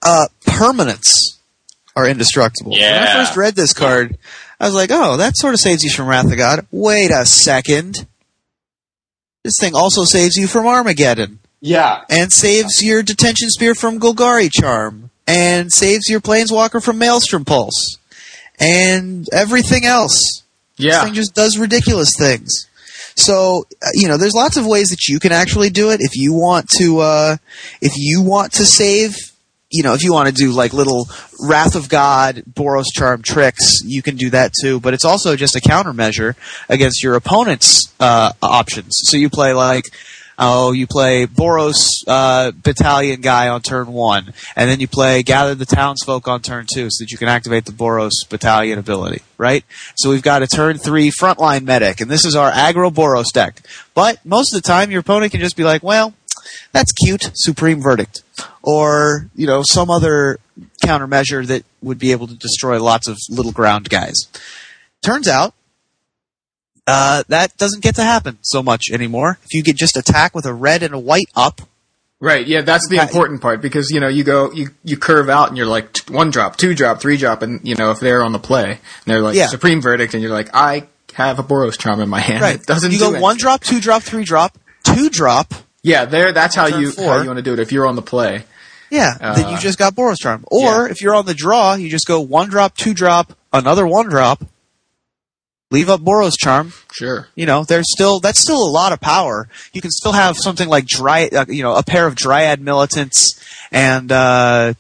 [0.02, 1.38] Uh, permanents
[1.96, 2.72] are indestructible.
[2.76, 3.00] Yeah.
[3.02, 4.18] When I first read this card,
[4.62, 6.68] I was like, oh, that sort of saves you from Wrath of God.
[6.72, 8.06] Wait a second.
[9.44, 11.40] This thing also saves you from Armageddon.
[11.62, 17.44] Yeah, and saves your Detention Sphere from Golgari Charm, and saves your planeswalker from Maelstrom
[17.44, 17.98] Pulse,
[18.60, 20.44] and everything else.
[20.78, 20.92] Yeah.
[20.92, 22.68] This thing just does ridiculous things.
[23.16, 26.16] So uh, you know, there's lots of ways that you can actually do it if
[26.16, 27.00] you want to.
[27.00, 27.38] Uh,
[27.82, 29.31] if you want to save,
[29.72, 31.08] you know, if you want to do like little
[31.40, 34.80] Wrath of God, Boros Charm tricks, you can do that too.
[34.80, 36.36] But it's also just a countermeasure
[36.70, 39.00] against your opponent's uh, options.
[39.04, 39.86] So you play like.
[40.44, 45.54] Oh, you play Boros uh, battalion guy on turn one, and then you play Gather
[45.54, 49.64] the Townsfolk on turn two, so that you can activate the Boros battalion ability, right?
[49.96, 53.62] So we've got a turn three frontline medic, and this is our aggro Boros deck.
[53.94, 56.16] But most of the time, your opponent can just be like, well,
[56.72, 58.24] that's cute, Supreme Verdict.
[58.64, 60.40] Or, you know, some other
[60.84, 64.16] countermeasure that would be able to destroy lots of little ground guys.
[65.02, 65.54] Turns out,
[66.88, 69.38] uh, that doesn't get to happen so much anymore.
[69.44, 71.62] If you could just attack with a red and a white up,
[72.24, 75.48] Right, yeah, that's the important part because you know you go you you curve out
[75.48, 78.32] and you're like one drop, two drop, three drop, and you know if they're on
[78.32, 79.48] the play and they're like Yeah.
[79.48, 80.84] supreme verdict, and you're like I
[81.16, 82.42] have a Boros charm in my hand.
[82.44, 82.60] right?
[82.60, 83.24] It doesn't you do go anything.
[83.24, 85.52] one drop, two drop, three drop, two drop.
[85.84, 86.32] Yeah, there.
[86.32, 87.06] That's how you four.
[87.16, 88.44] how you want to do it if you're on the play.
[88.90, 90.44] Yeah, then you Uh, just got Boros Charm.
[90.48, 94.10] Or if you're on the draw, you just go one drop, two drop, another one
[94.10, 94.44] drop,
[95.72, 96.74] leave up Boros Charm.
[96.92, 97.28] Sure.
[97.36, 99.48] You know, there's still that's still a lot of power.
[99.74, 103.40] You can still have something like dry, uh, you know, a pair of Dryad militants
[103.72, 104.74] and uh,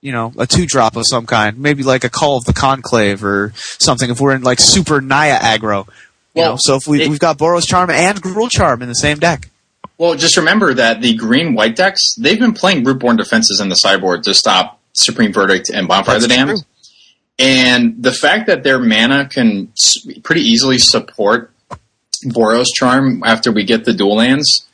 [0.00, 3.22] you know a two drop of some kind, maybe like a Call of the Conclave
[3.22, 4.08] or something.
[4.10, 5.92] If we're in like super Naya aggro, you
[6.42, 8.94] Well, know, so if we, it- we've got Boros Charm and Gruul Charm in the
[8.94, 9.48] same deck.
[10.00, 13.74] Well, just remember that the green white decks they've been playing rootborn defenses in the
[13.74, 16.58] sideboard to stop Supreme Verdict and Bonfire of the That's Damned.
[16.60, 16.66] true.
[17.38, 19.70] And the fact that their mana can
[20.22, 21.52] pretty easily support
[22.24, 24.66] Boros Charm after we get the dual lands,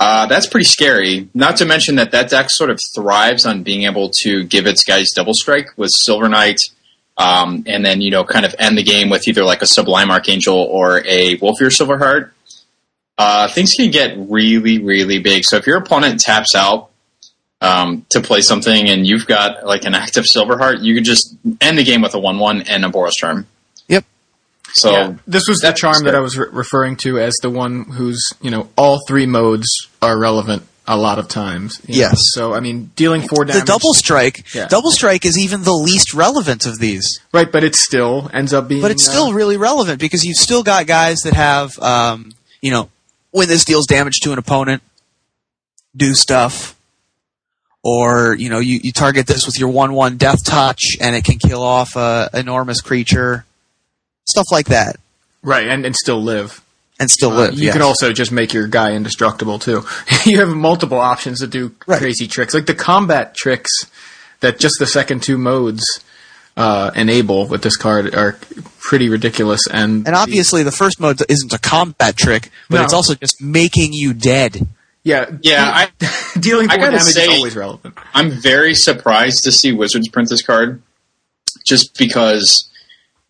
[0.00, 1.30] uh, that's pretty scary.
[1.32, 4.84] Not to mention that that deck sort of thrives on being able to give its
[4.84, 6.60] guys double strike with Silver Knight,
[7.16, 10.10] um, and then you know kind of end the game with either like a Sublime
[10.10, 12.32] Archangel or a Wolfir Silverheart.
[13.18, 15.44] Uh, things can get really, really big.
[15.44, 16.90] So if your opponent taps out
[17.60, 21.78] um, to play something and you've got like an active Silverheart, you could just end
[21.78, 23.46] the game with a one-one and a Boros Charm.
[23.88, 24.04] Yep.
[24.72, 26.14] So yeah, this was the that's charm that.
[26.14, 29.66] I was re- referring to as the one whose you know all three modes
[30.00, 31.80] are relevant a lot of times.
[31.86, 32.00] you know.
[32.00, 32.20] Yes.
[32.32, 33.62] So I mean, dealing four damage.
[33.62, 34.68] The double strike, Yeah.
[34.68, 37.18] double strike is even the least relevant of these.
[37.32, 38.80] Right, but it still ends up being.
[38.82, 42.70] But it's uh, still really relevant because you've still got guys that have, um, you
[42.70, 42.88] know,
[43.38, 44.82] when this deals damage to an opponent,
[45.96, 46.74] do stuff.
[47.84, 51.38] Or, you know, you, you target this with your 1-1 death touch and it can
[51.38, 53.46] kill off a enormous creature.
[54.28, 54.96] Stuff like that.
[55.42, 56.60] right, and, and still live.
[57.00, 57.54] And still Uh, live.
[57.54, 57.74] you yes.
[57.74, 59.84] can also just make your guy indestructible too.
[60.26, 61.98] you have multiple options to do Right.
[62.00, 63.70] crazy tricks, like the combat tricks
[64.40, 65.84] that just the second two modes
[66.58, 68.38] uh, enable with this card are
[68.80, 69.60] pretty ridiculous.
[69.70, 72.84] And And obviously the first mode isn't a combat trick, but No.
[72.84, 74.66] it's also just making you dead.
[75.04, 75.88] yeah, yeah, I,
[76.40, 77.96] dealing I four damage say- is always relevant.
[78.12, 80.82] I'm very surprised to see Wizards print this card,
[81.64, 82.68] just because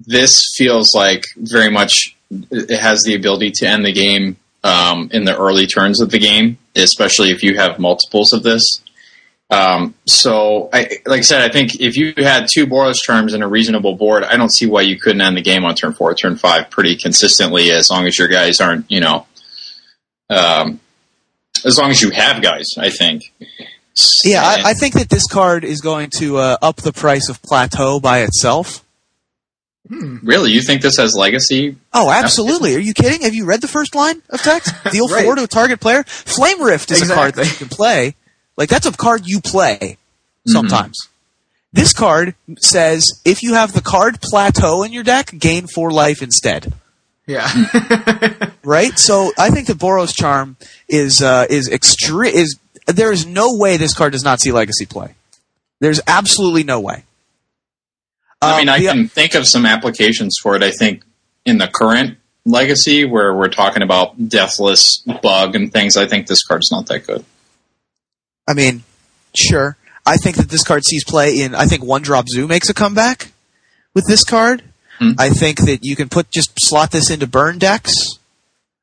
[0.06, 2.16] this feels like very much
[2.50, 6.18] it has the ability to end the game um, in the early turns of the
[6.18, 8.80] game, especially if you have multiples of this.
[9.50, 13.42] Um, so, I, like I said, I think if you had two Boros charms and
[13.42, 16.14] a reasonable board, I don't see why you couldn't end the game on turn four,
[16.14, 19.26] turn five, pretty consistently, as long as your guys aren't, you know,
[20.28, 20.80] um,
[21.64, 22.68] as long as you have guys.
[22.76, 23.32] I think.
[24.24, 27.28] Yeah, And- I, I think that this card is going to uh, up the price
[27.30, 28.84] of Plateau by itself.
[29.90, 31.74] Really, you think this has legacy?
[31.94, 32.76] Oh, absolutely.
[32.76, 33.22] Are you kidding?
[33.22, 34.74] Have you read the first line of text?
[34.92, 35.24] Deal Right.
[35.24, 36.04] four to a target player.
[36.04, 38.14] Flame Rift is a card that you can play.
[38.58, 39.96] Like that's a card you play
[40.46, 40.98] sometimes.
[41.72, 46.20] This card says if you have the card Plateau in your deck, gain four life
[46.22, 46.74] instead.
[47.26, 47.48] Yeah,
[48.64, 48.98] Right?
[48.98, 50.56] So I think the Boros Charm
[50.88, 54.86] is uh, is extre- is there is no way this card does not see legacy
[54.86, 55.14] play.
[55.80, 57.04] There's absolutely no way.
[58.42, 60.62] I mean, Um, I the- can think of some applications for it.
[60.62, 61.04] I think
[61.44, 62.16] in the current
[62.46, 67.06] legacy, where we're talking about deathless bug and things, I think this card's not that
[67.06, 67.24] good.
[68.48, 68.82] I mean,
[69.36, 69.76] sure.
[70.06, 71.54] I think that this card sees play in.
[71.54, 73.32] I think One Drop Zoo makes a comeback
[73.94, 74.62] with this card.
[74.98, 75.12] Hmm.
[75.18, 78.18] I think that you can put just slot this into burn decks,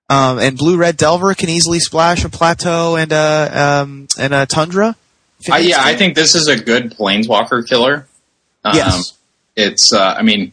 [0.10, 4.46] um, and Blue Red Delver can easily splash a Plateau and a um, and a
[4.46, 4.96] Tundra.
[5.52, 5.82] Uh, yeah.
[5.84, 8.08] I think this is a good planeswalker killer.
[8.64, 9.14] Um, Yes.
[9.56, 10.52] It's, uh, I mean,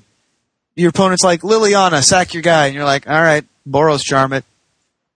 [0.77, 4.44] your opponent's like Liliana, sack your guy, and you're like, all right, Boros charm it.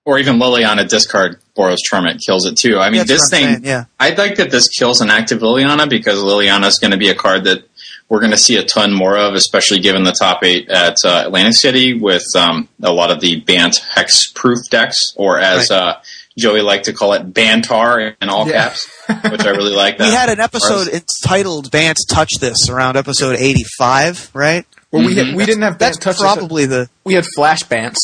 [0.07, 2.79] Or even Liliana discard Boros Charmant kills it too.
[2.79, 3.85] I mean, That's this thing, saying, yeah.
[4.01, 7.15] I'd like that this kills an active Liliana because Liliana is going to be a
[7.15, 7.65] card that
[8.09, 11.25] we're going to see a ton more of, especially given the top eight at uh,
[11.27, 15.77] Atlantic City with um, a lot of the Bant hex proof decks, or as Right.
[15.77, 15.97] uh,
[16.39, 18.69] Joey liked to call it, Bantar in all Yeah.
[18.69, 18.87] caps,
[19.31, 19.99] which I really like.
[19.99, 24.65] That We had an episode Or- entitled "Bants Touch This" around episode eighty-five, right?
[24.93, 25.27] Well, we Mhm.
[25.29, 26.19] had, we didn't have That's touch.
[26.19, 27.97] probably the We had flash bants.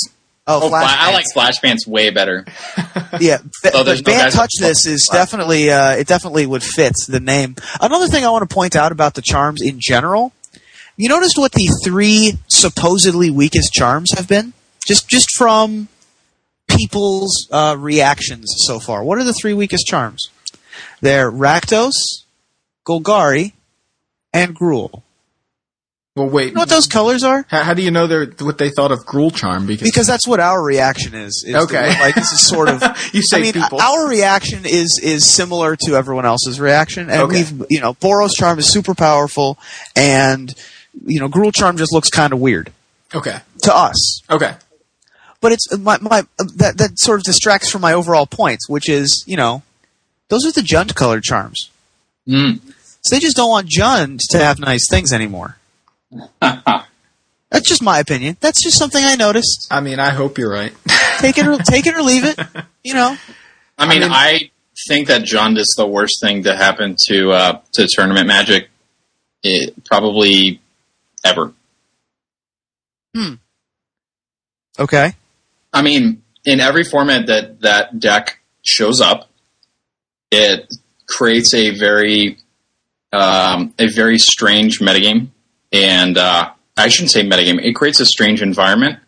[0.46, 1.32] Oh, Oh, Flash Fla- I like Bants.
[1.32, 2.44] Flash Bants way better.
[3.20, 3.38] yeah.
[3.62, 5.18] But no guys Touch This is Wow.
[5.18, 7.56] definitely uh, it definitely would fit the name.
[7.80, 10.32] Another thing I want to point out about the charms in general,
[10.96, 14.52] you noticed what the three supposedly weakest charms have been?
[14.86, 15.88] Just just from
[16.68, 19.04] people's uh, reactions so far.
[19.04, 20.28] What are the three weakest charms?
[21.00, 21.92] They're Rakdos,
[22.86, 23.52] Golgari,
[24.32, 25.02] and Gruul.
[26.14, 26.48] Well, wait.
[26.48, 27.46] You know what those colors are?
[27.48, 29.66] how, how do you know they're what they thought of Gruul charm?
[29.66, 31.42] Because, Because that's what our reaction is.
[31.46, 31.88] is Okay.
[32.00, 32.82] like this is sort of.
[33.14, 33.80] you say I mean, people.
[33.80, 37.36] our reaction is is similar to everyone else's reaction, and Okay.
[37.44, 39.58] we've you know Boros charm is super powerful,
[39.96, 40.52] and
[41.06, 42.70] you know Gruul charm just looks kind of weird
[43.14, 43.38] okay.
[43.62, 44.20] to us.
[44.28, 44.54] Okay.
[45.40, 49.24] But it's my my that that sort of distracts from my overall points, which is
[49.26, 49.62] you know
[50.28, 51.70] those are the Jund colored charms,
[52.28, 52.60] Mm.
[53.00, 55.56] so they just don't want Jund to have nice things anymore.
[56.40, 58.36] That's just my opinion.
[58.40, 59.68] That's just something I noticed.
[59.70, 60.72] I mean, I hope you're right.
[61.18, 62.38] Take it or take it or leave it.
[62.82, 63.16] You know.
[63.78, 64.50] I mean, mean- I
[64.88, 68.70] think that Jund is the worst thing to happen to uh, to tournament magic,
[69.42, 70.60] it, probably
[71.24, 71.52] ever.
[73.14, 73.34] Hmm.
[74.78, 75.12] Okay.
[75.72, 79.28] I mean, in every format that that deck shows up,
[80.30, 80.74] it
[81.06, 82.38] creates a very
[83.12, 85.28] um, a very strange metagame,
[85.72, 87.62] and uh, I shouldn't say metagame.
[87.62, 88.98] It creates a strange environment.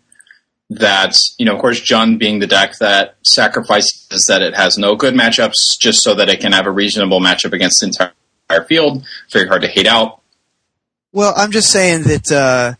[0.70, 4.96] That's you know, of course, Jund being the deck that sacrifices that it has no
[4.96, 9.04] good matchups just so that it can have a reasonable matchup against the entire field.
[9.30, 10.20] Very hard to hate out.
[11.12, 12.74] Well, I'm just saying that uh,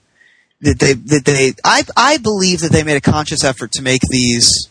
[0.63, 4.03] that they that they I I believe that they made a conscious effort to make
[4.11, 4.69] these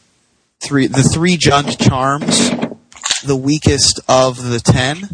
[0.62, 2.50] three the three Jund charms
[3.22, 5.10] the weakest of the ten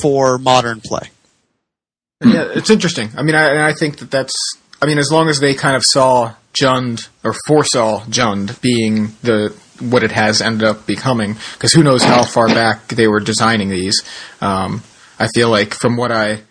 [0.00, 1.10] for modern play.
[2.22, 3.10] Yeah, it's interesting.
[3.16, 4.34] I mean, I, and I think that that's.
[4.80, 9.54] I mean, as long as they kind of saw Jund or foresaw Jund being the
[9.80, 13.70] what it has ended up becoming, because who knows how far back they were designing
[13.70, 14.02] these.
[14.40, 14.82] Um,
[15.18, 16.42] I feel like from what I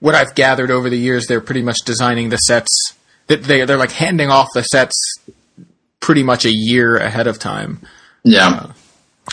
[0.00, 2.94] what I've gathered over the years, they're pretty much designing the sets.
[3.26, 4.96] That they they're like handing off the sets
[6.00, 7.80] pretty much a year ahead of time.
[8.24, 8.72] Yeah.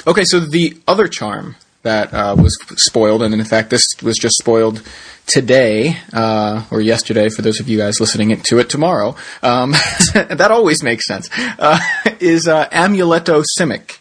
[0.06, 4.38] Okay, so the other charm that uh, was spoiled, and in fact, this was just
[4.38, 4.82] spoiled
[5.26, 9.16] today uh, or yesterday for those of you guys listening to it tomorrow.
[9.42, 9.72] Um,
[10.14, 11.30] that always makes sense.
[11.58, 11.80] Uh,
[12.20, 14.00] is uh, Amuleto Simic,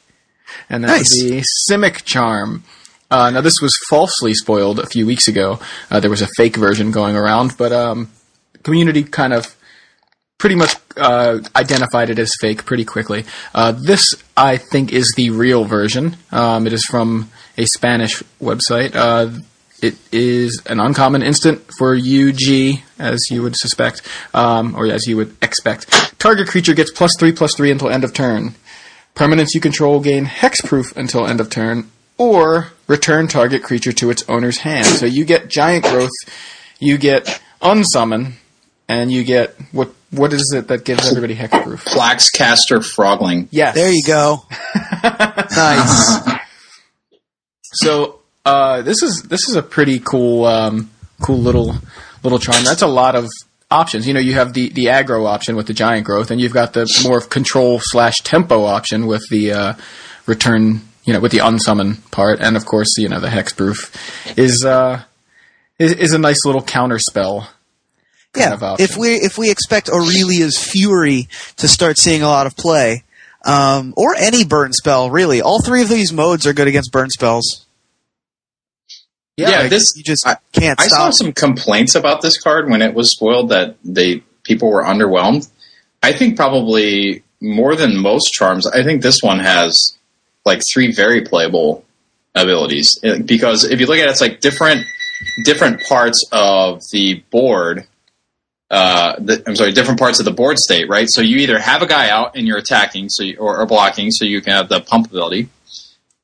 [0.68, 1.23] and that's Nice.
[1.23, 2.64] the Simic charm.
[3.11, 5.61] Uh, now, this was falsely spoiled a few weeks ago.
[5.90, 8.11] Uh, there was a fake version going around, but um,
[8.62, 9.55] community kind of
[10.38, 13.25] pretty much uh, identified it as fake pretty quickly.
[13.55, 16.16] Uh, this, I think, is the real version.
[16.33, 18.95] Um, it is from a Spanish website.
[18.95, 19.40] Uh,
[19.83, 25.17] it is an uncommon instant for UG, as you would suspect, um, or as you
[25.17, 26.19] would expect.
[26.19, 28.55] Target creature gets plus three, plus three until end of turn.
[29.14, 34.25] Permanents you control gain hexproof until end of turn, or return target creature to its
[34.29, 34.87] owner's hand.
[34.87, 36.11] So you get giant growth,
[36.79, 38.33] you get unsummon,
[38.88, 41.85] and you get what what is it that gives everybody hexproof?
[41.85, 43.49] Plaxcaster Frogling.
[43.51, 43.75] Yes.
[43.75, 44.45] There you go.
[45.03, 46.38] nice.
[47.75, 50.91] So uh, this is this is a pretty cool um,
[51.23, 51.75] cool little
[52.23, 52.65] little charm.
[52.65, 53.29] That's a lot of
[53.71, 54.07] options.
[54.07, 56.73] You know, you have the the aggro option with the giant growth, and you've got
[56.73, 59.73] the more of control slash tempo option with the uh,
[60.27, 60.83] return.
[61.05, 65.03] You know, with the unsummon part, and of course, you know the hexproof is uh,
[65.79, 67.51] is, is a nice little counter spell.
[68.35, 68.77] Yeah.
[68.79, 73.04] If we if we expect Aurelia's Fury to start seeing a lot of play,
[73.44, 77.11] um, or any burn spell, really, all three of these modes are good against burn
[77.11, 77.66] spells.
[79.37, 82.83] Yeah, Like, this you just I- can't I saw some complaints about this card when
[82.83, 85.48] it was spoiled that they people were underwhelmed.
[86.02, 88.66] I think probably more than most charms.
[88.66, 89.96] I think this one has
[90.44, 91.84] like three very playable
[92.36, 94.84] abilities because if you look at it, it's like different
[95.45, 97.86] different parts of the board.
[98.71, 101.09] Uh, the, I'm sorry, different parts of the board state, right?
[101.09, 104.11] So you either have a guy out and you're attacking, so you, or, or blocking,
[104.11, 105.49] so you can have the pump ability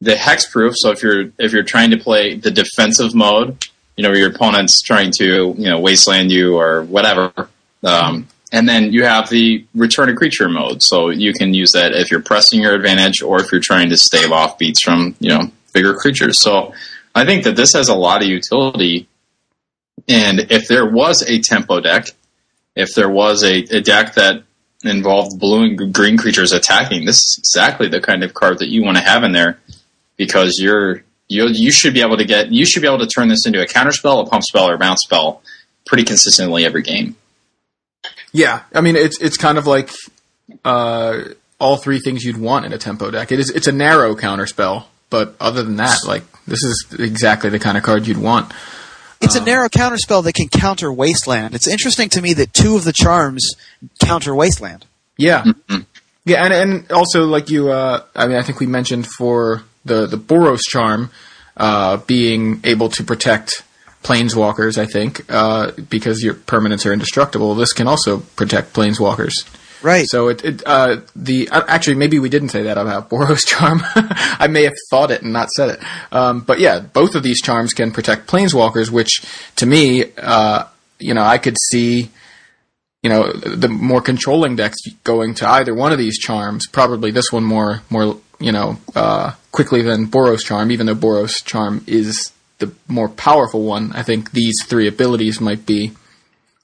[0.01, 0.72] the hexproof.
[0.76, 3.66] So if you're if you're trying to play the defensive mode,
[3.97, 7.32] you know, your opponent's trying to you know wasteland you or whatever,
[7.84, 10.82] um, and then you have the return a creature mode.
[10.82, 13.97] So you can use that if you're pressing your advantage or if you're trying to
[13.97, 16.41] stave off beats from you know bigger creatures.
[16.41, 16.74] So
[17.14, 19.07] I think that this has a lot of utility
[20.09, 22.07] And if there was a tempo deck,
[22.80, 24.42] if there was a, a deck that
[24.82, 28.82] involved blue and green creatures attacking, this is exactly the kind of card that you
[28.82, 29.58] want to have in there
[30.16, 33.28] because you're you you should be able to get you should be able to turn
[33.28, 35.42] this into a counter spell, a pump spell, or a bounce spell
[35.86, 37.16] pretty consistently every game.
[38.32, 39.90] Yeah, I mean it's it's kind of like
[40.64, 41.20] uh,
[41.58, 43.32] all three things you'd want in a tempo deck.
[43.32, 47.50] It is it's a narrow counter spell, but other than that, like this is exactly
[47.50, 48.52] the kind of card you'd want.
[49.20, 51.54] It's a narrow counterspell that can counter Wasteland.
[51.54, 53.50] It's interesting to me that two of the charms
[54.00, 54.86] counter Wasteland.
[55.16, 55.44] Yeah,
[56.24, 60.06] yeah, and and also like you, uh, I mean, I think we mentioned for the
[60.06, 61.10] the Boros charm
[61.56, 63.62] uh, being able to protect
[64.02, 64.78] planeswalkers.
[64.78, 69.44] I think uh, because your permanents are indestructible, this can also protect planeswalkers.
[69.82, 70.06] Right.
[70.08, 73.80] So it, it uh, the uh, actually maybe we didn't say that about Boros charm.
[73.84, 75.80] I may have thought it and not said it.
[76.12, 79.22] Um, but yeah, both of these charms can protect planeswalkers, which
[79.56, 80.64] to me, uh,
[80.98, 82.10] you know, I could see,
[83.02, 86.66] you know, the more controlling decks going to either one of these charms.
[86.66, 91.44] Probably this one more more you know uh, quickly than Boros charm, even though Boros
[91.44, 93.92] charm is the more powerful one.
[93.92, 95.92] I think these three abilities might be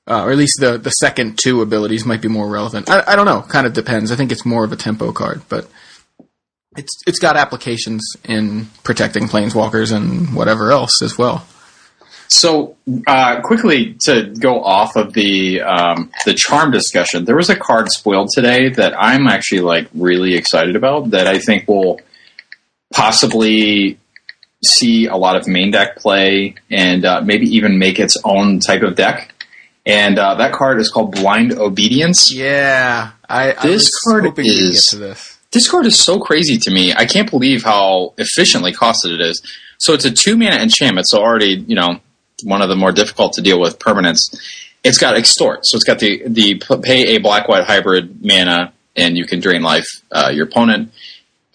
[0.08, 2.88] uh, or at least the the second two abilities might be more relevant.
[2.88, 3.42] I, I don't know.
[3.42, 4.12] Kind of depends.
[4.12, 5.68] I think it's more of a tempo card, but
[6.76, 11.46] it's it's got applications in protecting planeswalkers and whatever else as well.
[12.28, 12.76] So
[13.06, 17.90] uh, quickly to go off of the um, the charm discussion, there was a card
[17.90, 22.00] spoiled today that I'm actually like really excited about that I think will
[22.92, 23.98] possibly
[24.64, 28.82] see a lot of main deck play and uh, maybe even make its own type
[28.82, 29.32] of deck.
[29.86, 32.32] And uh, that card is called Blind Obedience.
[32.32, 35.32] Yeah, I, I This card hoping we'd get is- this.
[35.52, 36.92] This card is so crazy to me.
[36.92, 39.40] I can't believe how efficiently costed it is.
[39.78, 42.00] So it's a two mana enchantment, so already, you know,
[42.42, 44.18] one of the more difficult to deal with permanents.
[44.84, 49.16] It's got extort, so it's got the the pay a black white hybrid mana, and
[49.16, 50.92] you can drain life uh, your opponent.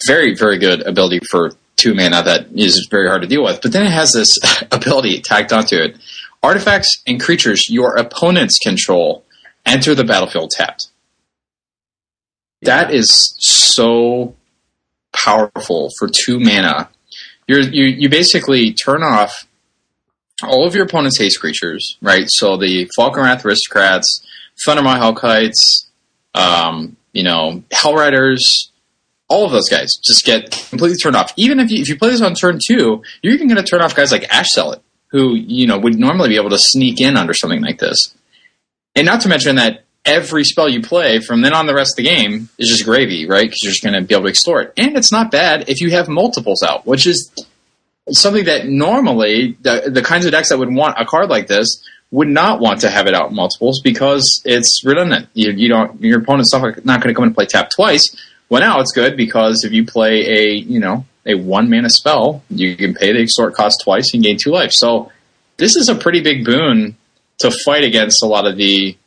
[0.07, 3.61] Very very good ability for two mana that is very hard to deal with.
[3.61, 4.37] But then it has this
[4.71, 5.97] ability tacked onto it:
[6.43, 9.23] artifacts and creatures your opponents control
[9.65, 10.87] enter the battlefield tapped.
[12.63, 14.35] That is so
[15.13, 16.89] powerful for two mana.
[17.47, 19.47] You're, you you basically turn off
[20.43, 22.25] all of your opponent's haste creatures, right?
[22.27, 24.25] So the Falkenrath aristocrats,
[24.65, 25.87] Thundermaw Hellkites,
[26.33, 28.69] um, you know, Hellriders,
[29.27, 31.33] all of those guys just get completely turned off.
[31.35, 33.81] Even if you if you play this on turn two, you're even going to turn
[33.81, 34.81] off guys like Ash Zealot,
[35.11, 38.15] who you know would normally be able to sneak in under something like this.
[38.95, 41.97] And not to mention that every spell you play from then on the rest of
[41.97, 43.43] the game is just gravy, right?
[43.43, 44.73] Because you're just going to be able to extort it.
[44.77, 47.31] And it's not bad if you have multiples out, which is
[48.09, 51.83] something that normally the, the kinds of decks that would want a card like this
[52.09, 55.29] would not want to have it out multiples because it's redundant.
[55.33, 58.15] You, you don't your opponent's not, not going to come and play tap twice.
[58.51, 62.43] Well, now it's good because if you play a you know a one mana spell,
[62.49, 64.73] you can pay the extort cost twice and gain two life.
[64.73, 65.09] So
[65.55, 66.97] this is a pretty big boon
[67.37, 68.97] to fight against a lot of the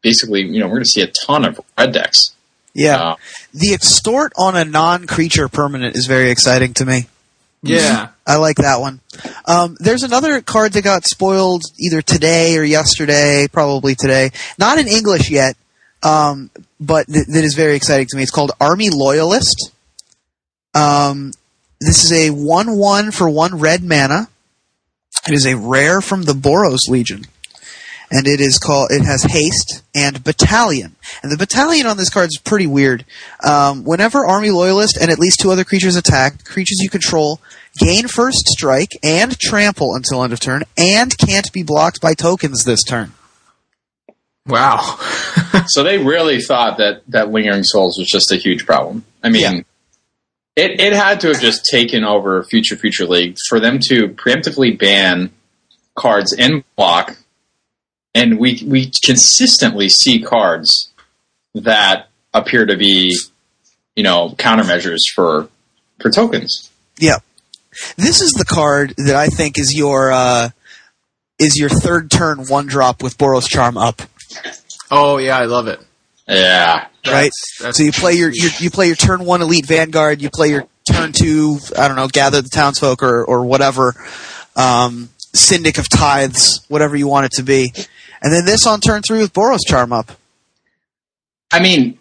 [0.00, 2.36] basically you know we're going to see a ton of red decks.
[2.72, 2.96] Yeah.
[2.96, 3.16] Uh,
[3.52, 7.06] the extort on a non-creature permanent is very exciting to me.
[7.62, 9.00] Yeah, I like that one.
[9.44, 14.30] Um, there's another card that got spoiled either today or yesterday, probably today.
[14.56, 15.56] Not in English yet,
[16.04, 16.50] um,
[16.86, 18.22] but th- that is very exciting to me.
[18.22, 19.72] It's called Army Loyalist.
[20.74, 21.32] Um,
[21.80, 24.28] this is a one-one for one red mana.
[25.28, 27.24] It is a rare from the Boros Legion,
[28.10, 28.90] and it is called.
[28.90, 33.04] It has haste and battalion, and the battalion on this card is pretty weird.
[33.42, 37.40] Um, whenever Army Loyalist and at least two other creatures attack, creatures you control
[37.78, 42.64] gain first strike and trample until end of turn, and can't be blocked by tokens
[42.64, 43.12] this turn.
[44.46, 44.98] Wow.
[45.66, 49.04] so they really thought that that lingering souls was just a huge problem.
[49.22, 49.60] I mean, Yeah.
[50.56, 54.78] it it had to have just taken over future future league for them to preemptively
[54.78, 55.30] ban
[55.94, 57.16] cards in block,
[58.14, 60.90] and we we consistently see cards
[61.54, 63.16] that appear to be,
[63.96, 65.48] you know, countermeasures for
[66.00, 66.70] for tokens.
[66.98, 67.18] Yeah,
[67.96, 70.50] this is the card that I think is your uh,
[71.38, 74.02] is your third turn one drop with Boros Charm up.
[74.90, 75.80] Oh yeah, I love it.
[76.28, 77.30] Yeah, Right.
[77.30, 80.30] That's- that's- So you play your, your you play your turn one elite vanguard, you
[80.30, 83.94] play your turn two, I don't know, gather the townsfolk or or whatever,
[84.56, 87.72] um, syndic of tithes, whatever you want it to be,
[88.22, 90.12] and then this on turn three with Boros Charm up.
[91.52, 91.98] I mean,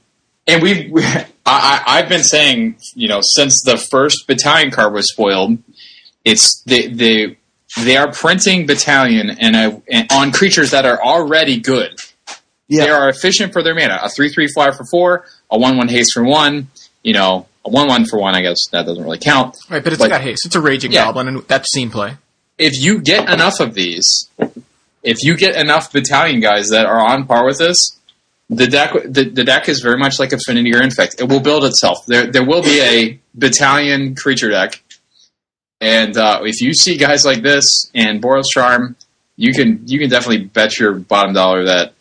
[0.47, 4.93] and we've, we, I, I, I've been saying, you know, since the first battalion card
[4.93, 5.57] was spoiled,
[6.23, 7.36] it's the, the,
[7.84, 11.99] they are printing battalion and, a, and on creatures that are already good.
[12.68, 12.86] Yeah.
[12.86, 13.99] They are efficient for their mana.
[14.01, 16.68] A three three flyer for four, a one one haste for one.
[17.03, 18.36] You know, a one one for one.
[18.36, 19.57] I guess that doesn't really count.
[19.70, 20.45] Right, but it's Like- got haste.
[20.45, 21.05] It's a raging Yeah.
[21.05, 22.14] goblin, and that's seen play.
[22.57, 24.30] If you get enough of these,
[25.03, 27.78] if you get enough battalion guys that are on par with this,
[28.49, 31.20] the deck the, the deck is very much like Affinity or Infect.
[31.20, 32.05] It will build itself.
[32.05, 34.82] There there will be a battalion creature deck,
[35.82, 38.95] and uh, if you see guys like this and Boros Charm,
[39.36, 41.93] you can you can definitely bet your bottom dollar that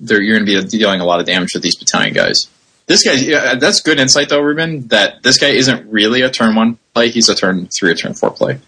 [0.00, 2.48] they're, you're going to be dealing a lot of damage with these battalion guys.
[2.86, 4.86] This guy, yeah, uh, that's good insight though, Ruben.
[4.88, 8.14] That this guy isn't really a turn one play; he's a turn three or turn
[8.14, 8.60] four play.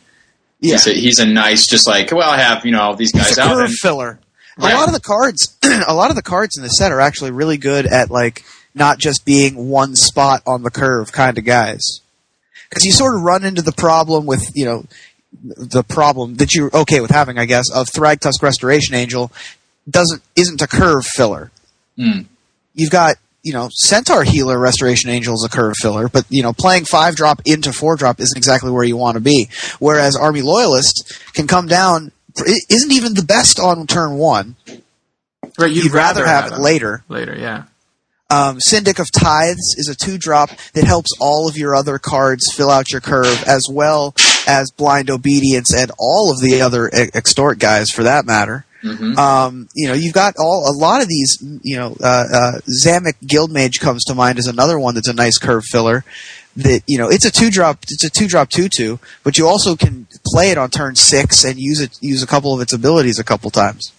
[0.60, 0.72] Yeah.
[0.72, 3.28] He's a, he's a nice, just like well, I have you know all these guys
[3.28, 3.54] It's a out.
[3.54, 4.18] curve And, filler.
[4.58, 4.72] Right.
[4.74, 5.56] A lot of the cards,
[5.86, 8.42] a lot of the cards in the set are actually really good at like
[8.74, 12.00] not just being one spot on the curve kind of guys.
[12.68, 14.84] Because you sort of run into the problem with you know
[15.44, 19.30] the problem that you're okay with having, I guess, of Thragtusk Restoration Angel
[19.88, 21.50] doesn't isn't a curve filler.
[21.96, 22.22] Hmm.
[22.74, 26.52] You've got you know Centaur Healer Restoration Angel is a curve filler, but you know
[26.52, 29.48] playing five drop into four drop isn't exactly where you want to be.
[29.78, 32.12] Whereas Army Loyalist can come down
[32.68, 34.56] isn't even the best on turn one.
[35.58, 37.02] Right, you'd, You'd rather have it later.
[37.08, 37.64] Later, yeah.
[38.30, 42.52] Um, Syndic of Tithes is a two drop that helps all of your other cards
[42.52, 44.14] fill out your curve, as well
[44.46, 48.66] as Blind Obedience and all of the other extort guys, for that matter.
[48.82, 49.16] Mhm.
[49.16, 51.38] Um, you know, you've got all a lot of these.
[51.62, 52.52] You know, uh, uh,
[52.84, 56.04] Zameck Guildmage comes to mind as another one that's a nice curve filler.
[56.56, 57.78] That you know, it's a two drop.
[57.82, 61.44] It's a two drop two two, but you also can play it on turn six
[61.44, 63.92] and use it use a couple of its abilities a couple times.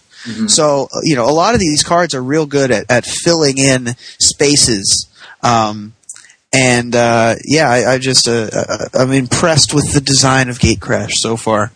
[0.48, 3.56] So uh, you know, a lot of these cards are real good at, at filling
[3.58, 5.08] in spaces.
[5.42, 5.94] Um,
[6.52, 11.12] and uh, yeah, I, I just uh, uh, I'm impressed with the design of Gatecrash
[11.12, 11.72] so far.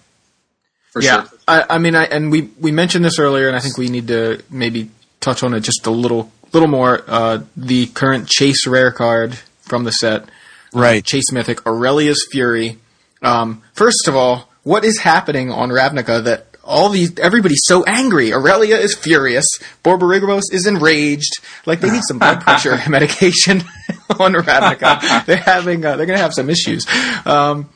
[0.90, 1.33] for yeah, sure.
[1.46, 4.08] I, I mean, I, and we we mentioned this earlier, and I think we need
[4.08, 4.90] to maybe
[5.20, 7.02] touch on it just a little little more.
[7.06, 10.28] Uh, the current Chase rare card from the set,
[10.74, 11.04] Right.
[11.04, 12.78] Chase Mythic Aurelia's Fury.
[13.22, 18.32] Um, first of all, what is happening on Ravnica that all these everybody's so angry?
[18.32, 19.46] Aurelia is furious.
[19.84, 21.32] Borborygmos is enraged.
[21.64, 23.60] Like they need some blood pressure medication
[24.18, 25.24] on Ravnica.
[25.26, 26.86] They're having uh, they're going to have some issues.
[27.24, 27.70] Um,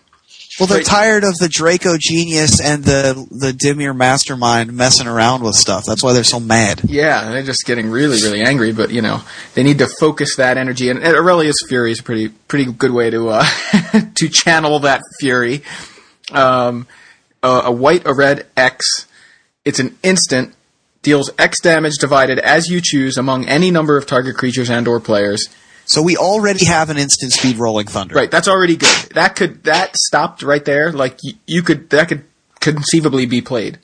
[0.58, 5.84] Well, they're tired of the Dracogenius and the the Dimir Mastermind messing around with stuff.
[5.86, 6.80] That's why they're so mad.
[6.84, 8.72] Yeah, they're just getting really, really angry.
[8.72, 9.22] But you know,
[9.54, 10.90] they need to focus that energy.
[10.90, 13.44] And, Aurelia's Fury is a pretty, pretty good way to uh,
[14.14, 15.62] to channel that fury.
[16.32, 16.88] Um,
[17.42, 19.06] a, a white, a red X.
[19.64, 20.54] It's an instant.
[21.02, 25.48] Deals X damage divided as you choose among any number of target creatures and/or players.
[25.88, 28.14] So we already have an instant speed rolling thunder.
[28.14, 29.10] Right, that's already good.
[29.14, 30.92] That could that stopped right there.
[30.92, 32.24] Like you, you could that could
[32.60, 33.78] conceivably be played.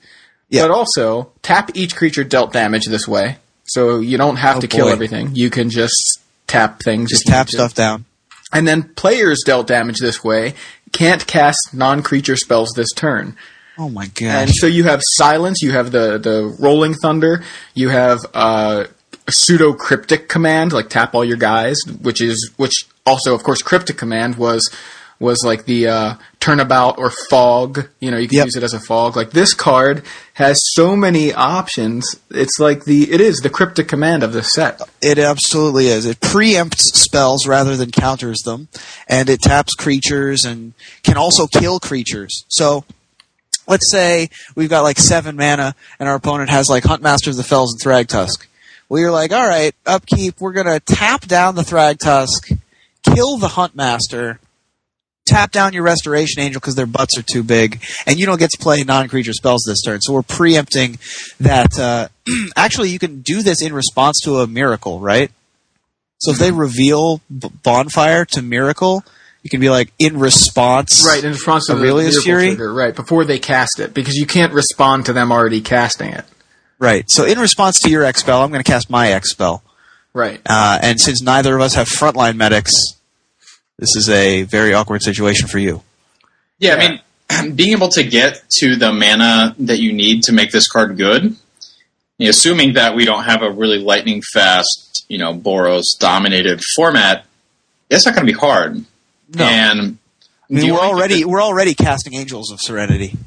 [0.49, 0.63] Yeah.
[0.63, 4.67] But also tap each creature dealt damage this way, so you don't have Oh, to
[4.67, 5.35] kill everything.
[5.35, 7.09] You can just tap things.
[7.09, 7.57] Just tap need to.
[7.57, 8.05] stuff down.
[8.53, 10.53] And then players dealt damage this way
[10.91, 13.35] can't cast non-creature spells this turn.
[13.77, 14.27] Oh my god!
[14.27, 17.43] And so you have silence, you have the the rolling thunder,
[17.73, 18.85] you have uh,
[19.29, 23.97] pseudo cryptic command like tap all your guys, which is which also of course cryptic
[23.97, 24.69] command was
[25.17, 27.87] was like the uh, turnabout or fog.
[28.01, 28.45] You know, you can Yep.
[28.47, 29.15] use it as a fog.
[29.15, 30.03] Like this card
[30.33, 32.15] has so many options.
[32.29, 34.81] It's like the it is the cryptic command of the set.
[35.01, 36.05] It absolutely is.
[36.05, 38.67] It preempts spells rather than counters them,
[39.07, 40.73] and it taps creatures and
[41.03, 42.43] can also kill creatures.
[42.49, 42.83] So,
[43.67, 47.43] let's say we've got like seven mana, and our opponent has like Huntmaster of the
[47.43, 48.47] Fells and Thrag Thragtusk.
[48.89, 50.39] Well, you're like, all right, upkeep.
[50.39, 52.57] We're gonna tap down the Thragtusk,
[53.03, 54.37] kill the Huntmaster,
[55.25, 58.51] tap down your Restoration Angel because their butts are too big, and you don't get
[58.51, 60.01] to play non-creature spells this turn.
[60.01, 60.99] So we're preempting
[61.39, 61.77] that.
[61.79, 62.09] Uh,
[62.55, 65.31] actually, you can do this in response to a miracle, right?
[66.19, 69.03] So if they reveal B- Bonfire to Miracle,
[69.43, 72.47] you can be like in response, Right, in response to Aurelia's the Fury?
[72.49, 76.25] trigger, right, before they cast it, because you can't respond to them already casting it.
[76.79, 77.09] Right.
[77.09, 79.63] So in response to your X spell, I'm going to cast my X spell.
[80.13, 80.39] Right.
[80.45, 82.73] Uh, and since neither of us have frontline medics,
[83.77, 85.83] this is a very awkward situation for you.
[86.59, 86.99] Yeah, I
[87.39, 90.97] mean, being able to get to the mana that you need to make this card
[90.97, 91.35] good,
[92.19, 97.25] assuming that we don't have a really lightning fast, you know, Boros dominated format,
[97.89, 98.83] it's not going to be hard.
[99.33, 99.45] No.
[99.45, 99.97] And
[100.49, 103.17] I mean, we're already thing we're already casting Angels of Serenity.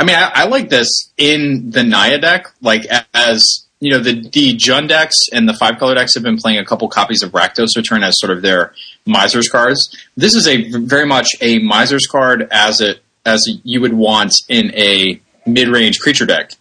[0.00, 4.14] I mean, I, I like this in the Naya deck, like as you know, the
[4.14, 7.32] the Jund decks and the five color decks have been playing a couple copies of
[7.32, 8.72] Rakdos Return as sort of their
[9.04, 9.94] Miser's cards.
[10.16, 14.74] This is a very much a Miser's card as it as you would want in
[14.74, 16.52] a mid-range creature deck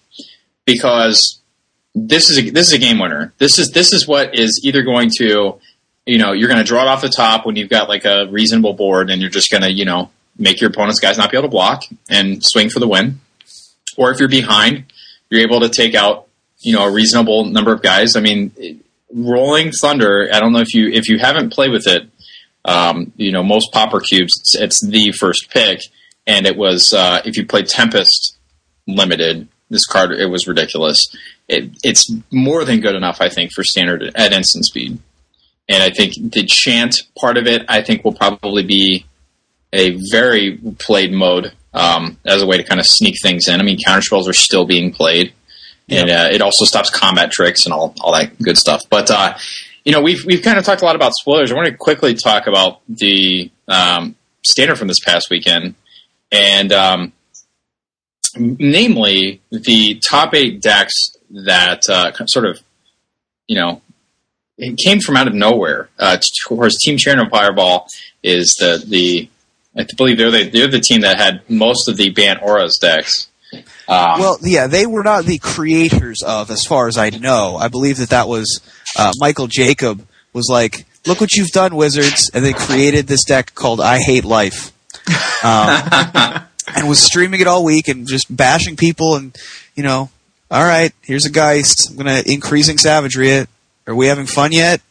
[0.66, 1.40] because
[1.96, 3.34] this is a, this is a game winner.
[3.38, 5.62] This is this is what is either going to
[6.06, 8.28] you know you're going to draw it off the top when you've got like a
[8.28, 11.38] reasonable board and you're just going to you know make your opponent's guys not be
[11.38, 13.20] able to block and swing for the win,
[14.00, 14.86] or if you're behind,
[15.30, 16.28] you're able to take out
[16.60, 18.16] you know a reasonable number of guys.
[18.16, 18.82] I mean,
[19.14, 20.30] Rolling Thunder.
[20.34, 22.10] I don't know if you if you haven't played with it.
[22.66, 25.82] Um, you know, most pauper cubes, it's, it's the first pick,
[26.26, 28.38] and it was uh, if you played Tempest
[28.88, 31.14] Limited, this card it was ridiculous.
[31.48, 35.00] It, it's more than good enough, I think, for standard at instant speed.
[35.68, 39.06] And I think the chant part of it, I think, will probably be
[39.72, 43.60] a very played mode um, as a way to kind of sneak things in.
[43.60, 45.34] I mean, counter spells are still being played,
[45.88, 48.84] and uh, it also stops combat tricks and all all that good stuff.
[48.90, 49.38] But uh,
[49.84, 51.52] you know, we've we've kind of talked a lot about spoilers.
[51.52, 54.16] I want to quickly talk about the um,
[54.46, 55.76] standard from this past weekend,
[56.32, 57.14] and um,
[58.38, 62.60] namely the top eight decks that uh, sort of,
[63.48, 63.82] you know,
[64.58, 65.90] it came from out of nowhere.
[65.98, 67.88] Uh, towards Team ChannelFireball
[68.24, 69.30] is the the
[69.80, 73.30] I believe they're the, they're the team that had most of the Bant Auras decks.
[73.54, 77.56] Um, Well, yeah, they were not the creators of, as far as I know.
[77.56, 78.62] I believe that that was
[78.98, 83.56] uh, Michael Jacob was like, "Look what you've done, Wizards," and they created this deck
[83.56, 84.72] called "I Hate Life,"
[85.44, 86.44] um,
[86.76, 89.36] and was streaming it all week and just bashing people and
[89.76, 90.10] you know,
[90.52, 91.90] all right, here's a geist.
[91.90, 93.50] I'm gonna increasing savagery it.
[93.88, 94.82] Are we having fun yet?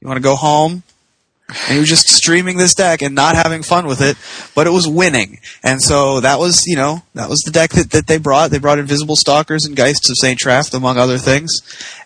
[0.00, 0.82] You want to go home?
[1.46, 4.16] And he was just streaming this deck and not having fun with it,
[4.54, 5.40] but it was winning.
[5.62, 8.50] And so that was, you know, that was the deck that, that they brought.
[8.50, 11.52] They brought Invisible Stalkers and Geists of Saint Traft, among other things.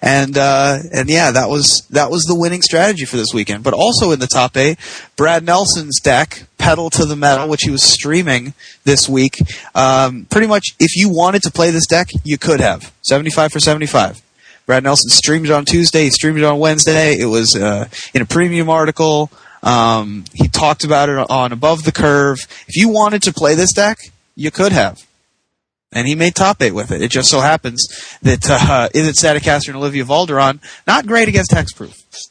[0.02, 3.62] And uh, and yeah, that was that was the winning strategy for this weekend.
[3.62, 4.78] But also in the top eight,
[5.16, 9.40] Brad Nelson's deck, Pedal to the Metal, which he was streaming this week.
[9.74, 13.52] Um, pretty much, if you wanted to play this deck, you could have seventy five
[13.52, 14.20] for seventy five.
[14.68, 16.04] Brad Nelson streamed it on Tuesday.
[16.04, 17.18] He streamed it on Wednesday.
[17.18, 19.30] It was uh, in a premium article.
[19.62, 22.46] Um, he talked about it on Above the Curve.
[22.68, 23.96] If you wanted to play this deck,
[24.36, 25.02] you could have.
[25.90, 27.00] And he made top eight with it.
[27.00, 27.88] It just so happens
[28.20, 32.28] that uh, Izzet Staticaster and Olivia Voldaren, not great against hexproof.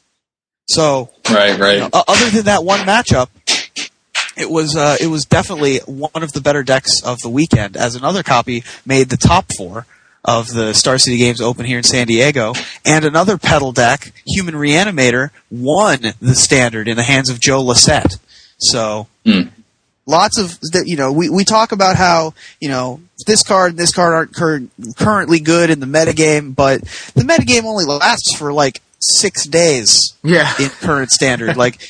[0.68, 1.74] So, right, right.
[1.74, 3.30] you know, other than that one matchup,
[4.36, 7.76] it was uh, it was definitely one of the better decks of the weekend.
[7.76, 9.86] As another copy made the top four
[10.28, 12.52] of the Star City Games Open here in San Diego,
[12.84, 18.18] and another pedal deck, Human Reanimator, won the standard in the hands of Joe Lossett.
[18.58, 19.08] So.
[19.24, 19.48] Hmm.
[20.06, 21.12] Lots of you know.
[21.12, 24.66] We, we talk about how you know this card and this card aren't cur-
[24.96, 26.80] currently good in the metagame, but
[27.14, 30.50] the metagame only lasts for like six days Yeah.
[30.58, 31.58] in current standard.
[31.58, 31.82] like,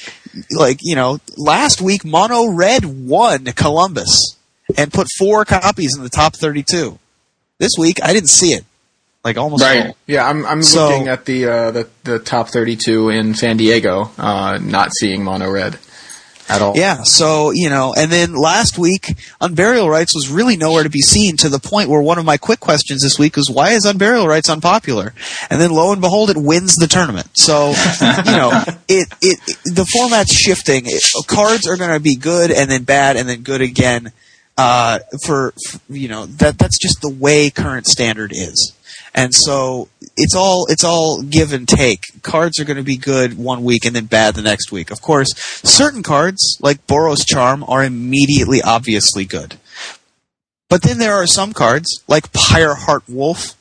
[0.50, 4.36] like you know, last week Mono Red won Columbus
[4.76, 6.98] and put four copies in the top thirty-two.
[7.58, 8.64] This week I didn't see it.
[9.24, 9.86] Like almost Right.
[9.88, 9.96] all.
[10.06, 14.10] Yeah, I'm I'm So- looking at the uh, the the top 32 in San Diego,
[14.16, 15.76] uh, not seeing mono red
[16.48, 16.74] at all.
[16.76, 21.00] Yeah, so you know, and then last week, Unburial Rites was really nowhere to be
[21.00, 23.84] seen to the point where one of my quick questions this week was, "Why is
[23.84, 25.12] Unburial Rites unpopular?"
[25.50, 27.26] And then lo and behold, it wins the tournament.
[27.34, 30.84] So you know, it it, it the format's shifting.
[30.86, 34.12] It, cards are going to be good and then bad and then good again.
[34.58, 38.74] Uh, for, for you know that that's just the way current standard is.
[39.14, 42.22] And so it's all it's all give and take.
[42.22, 44.90] Cards are going to be good one week and then bad the next week.
[44.90, 49.56] Of course, certain cards like Boros Charm are immediately obviously good.
[50.68, 53.54] But then there are some cards like Pyreheart Wolf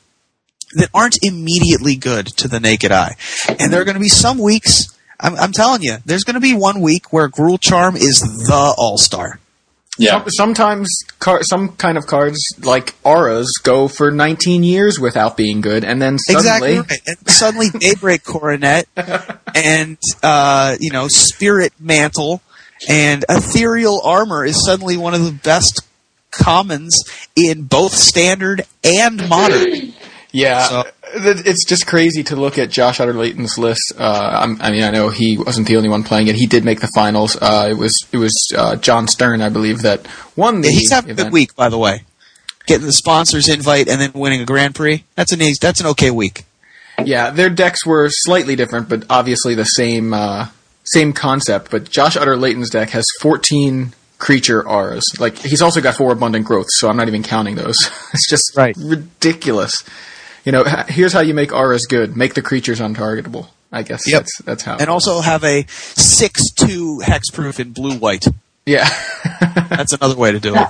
[0.74, 3.14] that aren't immediately good to the naked eye.
[3.48, 6.40] And there are going to be some weeks I'm, I'm telling you, there's going to
[6.40, 9.40] be one week where Gruul Charm is the all-star.
[9.98, 10.22] Yeah.
[10.24, 15.60] Some- Sometimes car- some kind of cards like auras go for 19 years without being
[15.60, 17.00] good, and then suddenly, Exactly right.
[17.06, 18.86] And suddenly Daybreak Coronet
[19.54, 22.40] and uh, you know Spirit Mantle
[22.88, 25.80] and Ethereal Armor is suddenly one of the best
[26.30, 26.96] commons
[27.34, 29.92] in both standard and modern.
[30.32, 33.94] yeah, So- it's just crazy to look at Josh Utter-Leyton's list.
[33.98, 36.34] Uh, I'm, I mean, I know he wasn't the only one playing it.
[36.34, 37.34] He did make the finals.
[37.40, 40.06] Uh, it was it was uh, John Stern, I believe, that
[40.36, 42.02] won the Yeah, he's having a good week, by the way.
[42.66, 45.02] Getting the sponsors invite and then winning a Grand Prix.
[45.14, 46.44] That's an easy, that's an okay week.
[47.02, 50.48] Yeah, their decks were slightly different, but obviously the same uh,
[50.84, 51.70] same concept.
[51.70, 55.04] But Josh Utter-Leyton's deck has 14 creature auras.
[55.18, 57.76] Like he's also got four abundant growths, so I'm not even counting those.
[58.12, 58.76] it's just Right.
[58.78, 59.74] ridiculous.
[60.48, 63.48] You know, here's how you make auras good: make the creatures untargetable.
[63.70, 64.20] I guess Yep.
[64.22, 64.78] that's that's how.
[64.78, 68.24] And also have a six two hexproof in blue white.
[68.64, 68.88] yeah,
[69.68, 70.68] That's another way to do it.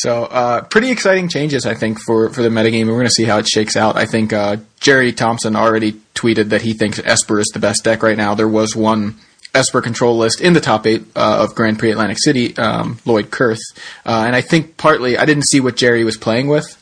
[0.00, 2.86] So, uh, pretty exciting changes, I think, for, for the metagame.
[2.86, 3.94] We're going to see how it shakes out.
[3.96, 8.02] I think uh, Jerry Thompson already tweeted that he thinks Esper is the best deck
[8.02, 8.34] right now.
[8.34, 9.16] There was one
[9.54, 13.30] Esper control list in the top eight uh, of Grand Prix Atlantic City, um, Lloyd
[13.30, 13.60] Kurth.
[14.06, 16.78] Uh, and I think partly, I didn't see what Jerry was playing with,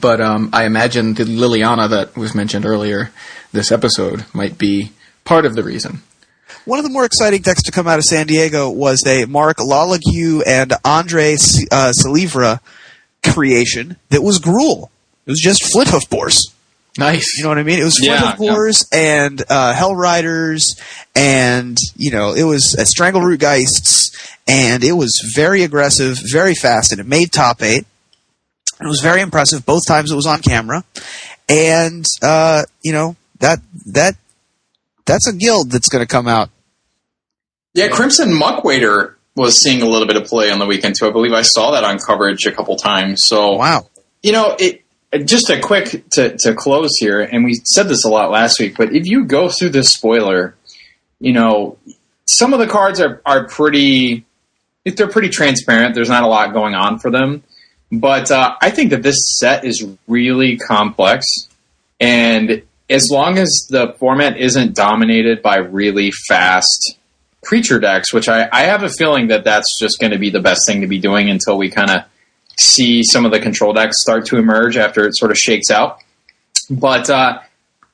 [0.00, 3.10] but um, I imagine the Liliana that was mentioned earlier
[3.52, 4.92] this episode might be
[5.24, 6.00] part of the reason.
[6.64, 9.58] One of the more exciting decks to come out of San Diego was a Mark
[9.58, 12.60] Lalague and Andre uh, Salivra
[13.22, 14.88] creation that was Gruul.
[15.26, 16.54] It was just Flint Flinthoof Boars.
[16.96, 17.36] Nice.
[17.36, 17.80] You know what I mean?
[17.80, 20.62] It was Yeah, Flinthoof Boars and uh, Hellriders,
[21.14, 24.16] and you know it was uh, Strangleroot Geists,
[24.46, 27.86] and it was very aggressive, very fast, and it made top eight.
[28.84, 30.84] It was very impressive both times it was on camera,
[31.48, 34.16] and uh, you know that that
[35.06, 36.50] that's a guild that's going to come out.
[37.72, 41.08] Yeah, Crimson Muckwader was seeing a little bit of play on the weekend too.
[41.08, 43.24] I believe I saw that on coverage a couple times.
[43.24, 43.88] So Wow.
[44.22, 44.84] you know, it
[45.24, 48.76] just a quick to, to close here, and we said this a lot last week,
[48.76, 50.56] but if you go through this spoiler,
[51.20, 51.78] you know,
[52.26, 54.26] some of the cards are, are pretty
[54.84, 55.94] they're pretty transparent.
[55.94, 57.42] There's not a lot going on for them.
[57.90, 61.26] But uh, I think that this set is really complex.
[62.00, 66.96] And as long as the format isn't dominated by really fast
[67.44, 70.40] creature decks, which I, I have a feeling that that's just going to be the
[70.40, 72.02] best thing to be doing until we kind of
[72.58, 75.98] see some of the control decks start to emerge after it sort of shakes out.
[76.70, 77.40] But uh,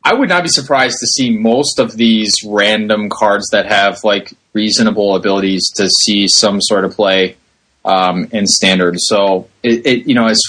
[0.04, 4.32] I would not be surprised to see most of these random cards that have like
[4.52, 7.36] reasonable abilities to see some sort of play
[7.84, 9.00] um, in standard.
[9.00, 10.42] So it, it you know as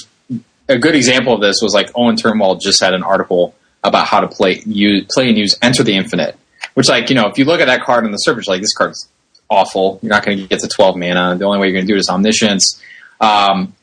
[0.67, 4.19] a good example of this was like Owen Turtenwald just had an article about how
[4.19, 6.37] to play use, play and use Enter the Infinite,
[6.73, 8.73] which like you know if you look at that card on the surface, like this
[8.73, 9.07] card's
[9.49, 9.99] awful.
[10.01, 11.35] You're not going to get to 12 mana.
[11.37, 12.81] The only way you're going to do it is Omniscience.
[13.19, 13.75] Um,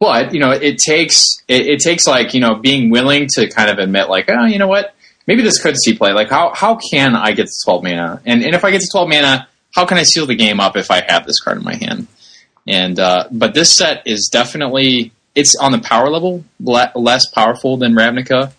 [0.00, 3.70] but you know it takes it, it takes like you know being willing to kind
[3.70, 4.94] of admit like oh you know what
[5.26, 8.42] maybe this could see play like how how can I get to 12 mana and
[8.42, 10.90] and if I get to 12 mana how can I seal the game up if
[10.90, 12.08] I have this card in my hand
[12.66, 17.76] and uh, but this set is definitely it's on the power level le- less powerful
[17.76, 18.52] than Ravnica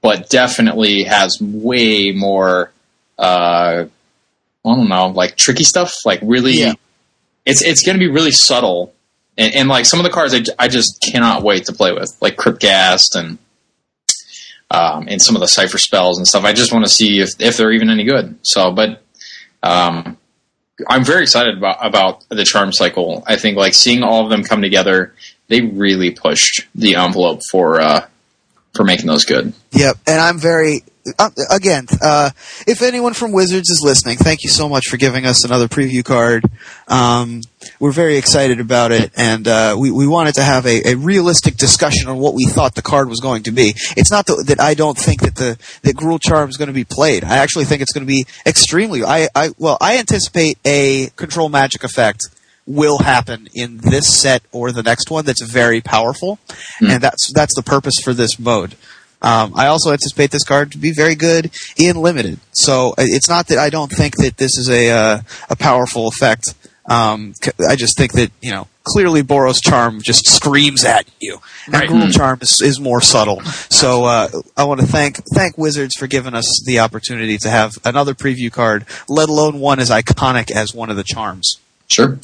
[0.00, 2.72] but definitely has way more
[3.18, 3.84] uh,
[4.64, 6.74] I don't know like tricky stuff like really Yeah.
[7.44, 8.94] it's it's going to be really subtle
[9.38, 12.16] and, and like some of the cards I, I just cannot wait to play with,
[12.20, 13.38] like Crypt Ghast and
[14.70, 16.44] um, and some of the cipher spells and stuff.
[16.44, 18.38] I just want to see if if they're even any good.
[18.42, 19.02] So, but
[19.62, 20.16] um,
[20.88, 23.22] I'm very excited about about the charm cycle.
[23.26, 25.14] I think like seeing all of them come together,
[25.48, 28.06] they really pushed the envelope for uh,
[28.74, 29.52] for making those good.
[29.72, 30.82] Yep, and I'm very
[31.18, 31.86] uh, again.
[32.00, 32.30] Uh,
[32.66, 36.04] if anyone from Wizards is listening, thank you so much for giving us another preview
[36.04, 36.44] card.
[36.88, 37.42] Um,
[37.80, 41.56] we're very excited about it, and uh, we we wanted to have a, a realistic
[41.56, 43.74] discussion on what we thought the card was going to be.
[43.96, 46.74] It's not that, that I don't think that the that Gruul Charm is going to
[46.74, 47.24] be played.
[47.24, 49.04] I actually think it's going to be extremely.
[49.04, 52.28] I, I well, I anticipate a control magic effect
[52.66, 56.38] will happen in this set or the next one that's very powerful,
[56.80, 58.76] and that's that's the purpose for this mode.
[59.20, 62.40] Um, I also anticipate this card to be very good in limited.
[62.52, 66.08] So uh, it's not that I don't think that this is a uh, a powerful
[66.08, 66.54] effect.
[66.86, 67.34] Um,
[67.68, 71.88] I just think that you know clearly Boros Charm just screams at you, and Right.
[71.88, 73.40] Gruul Charm is, is more subtle.
[73.42, 77.78] So uh, I want to thank thank Wizards for giving us the opportunity to have
[77.84, 81.60] another preview card, let alone one as iconic as one of the charms.
[81.86, 82.18] Sure.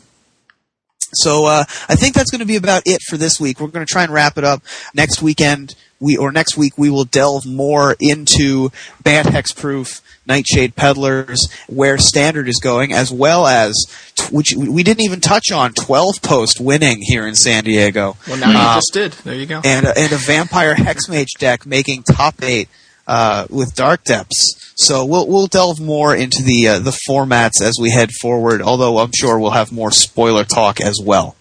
[1.15, 3.61] So uh, I think that's going to be about it for this week.
[3.61, 4.63] We're going to try and wrap it up
[4.95, 5.75] next weekend.
[6.01, 8.71] We or next week we will delve more into
[9.03, 13.75] Bant hexproof Nightshade Peddlers, where standard is going, as well as
[14.15, 18.17] t- which we didn't even touch on twelve post winning here in San Diego.
[18.29, 19.13] Well, now you Uh, just did.
[19.25, 19.61] There you go.
[19.65, 22.69] and a, and a vampire hexmage deck making top eight
[23.09, 24.55] uh, with dark depths.
[24.79, 28.63] So we'll we'll delve more into the uh, the formats as we head forward.
[28.63, 31.35] Although I'm sure we'll have more spoiler talk as well.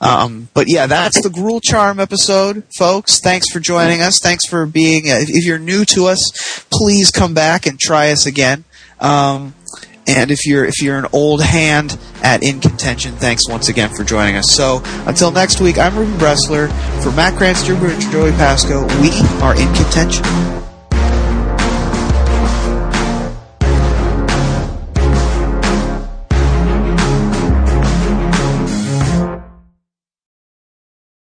[0.00, 3.20] Um, but yeah, that's the Gruul Charm episode, folks.
[3.20, 4.20] Thanks for joining us.
[4.22, 5.10] Thanks for being.
[5.10, 8.64] Uh, if, you're new to us, please come back and try us again.
[9.00, 9.54] Um,
[10.06, 14.04] and if you're if you're an old hand at In Contention, thanks once again for
[14.04, 14.52] joining us.
[14.52, 16.68] So until next week, I'm Ruben Bressler
[17.02, 17.76] for Matt Krantz, Drew
[18.12, 18.86] Joey Pasco.
[19.00, 19.10] We
[19.42, 20.73] are In Contention.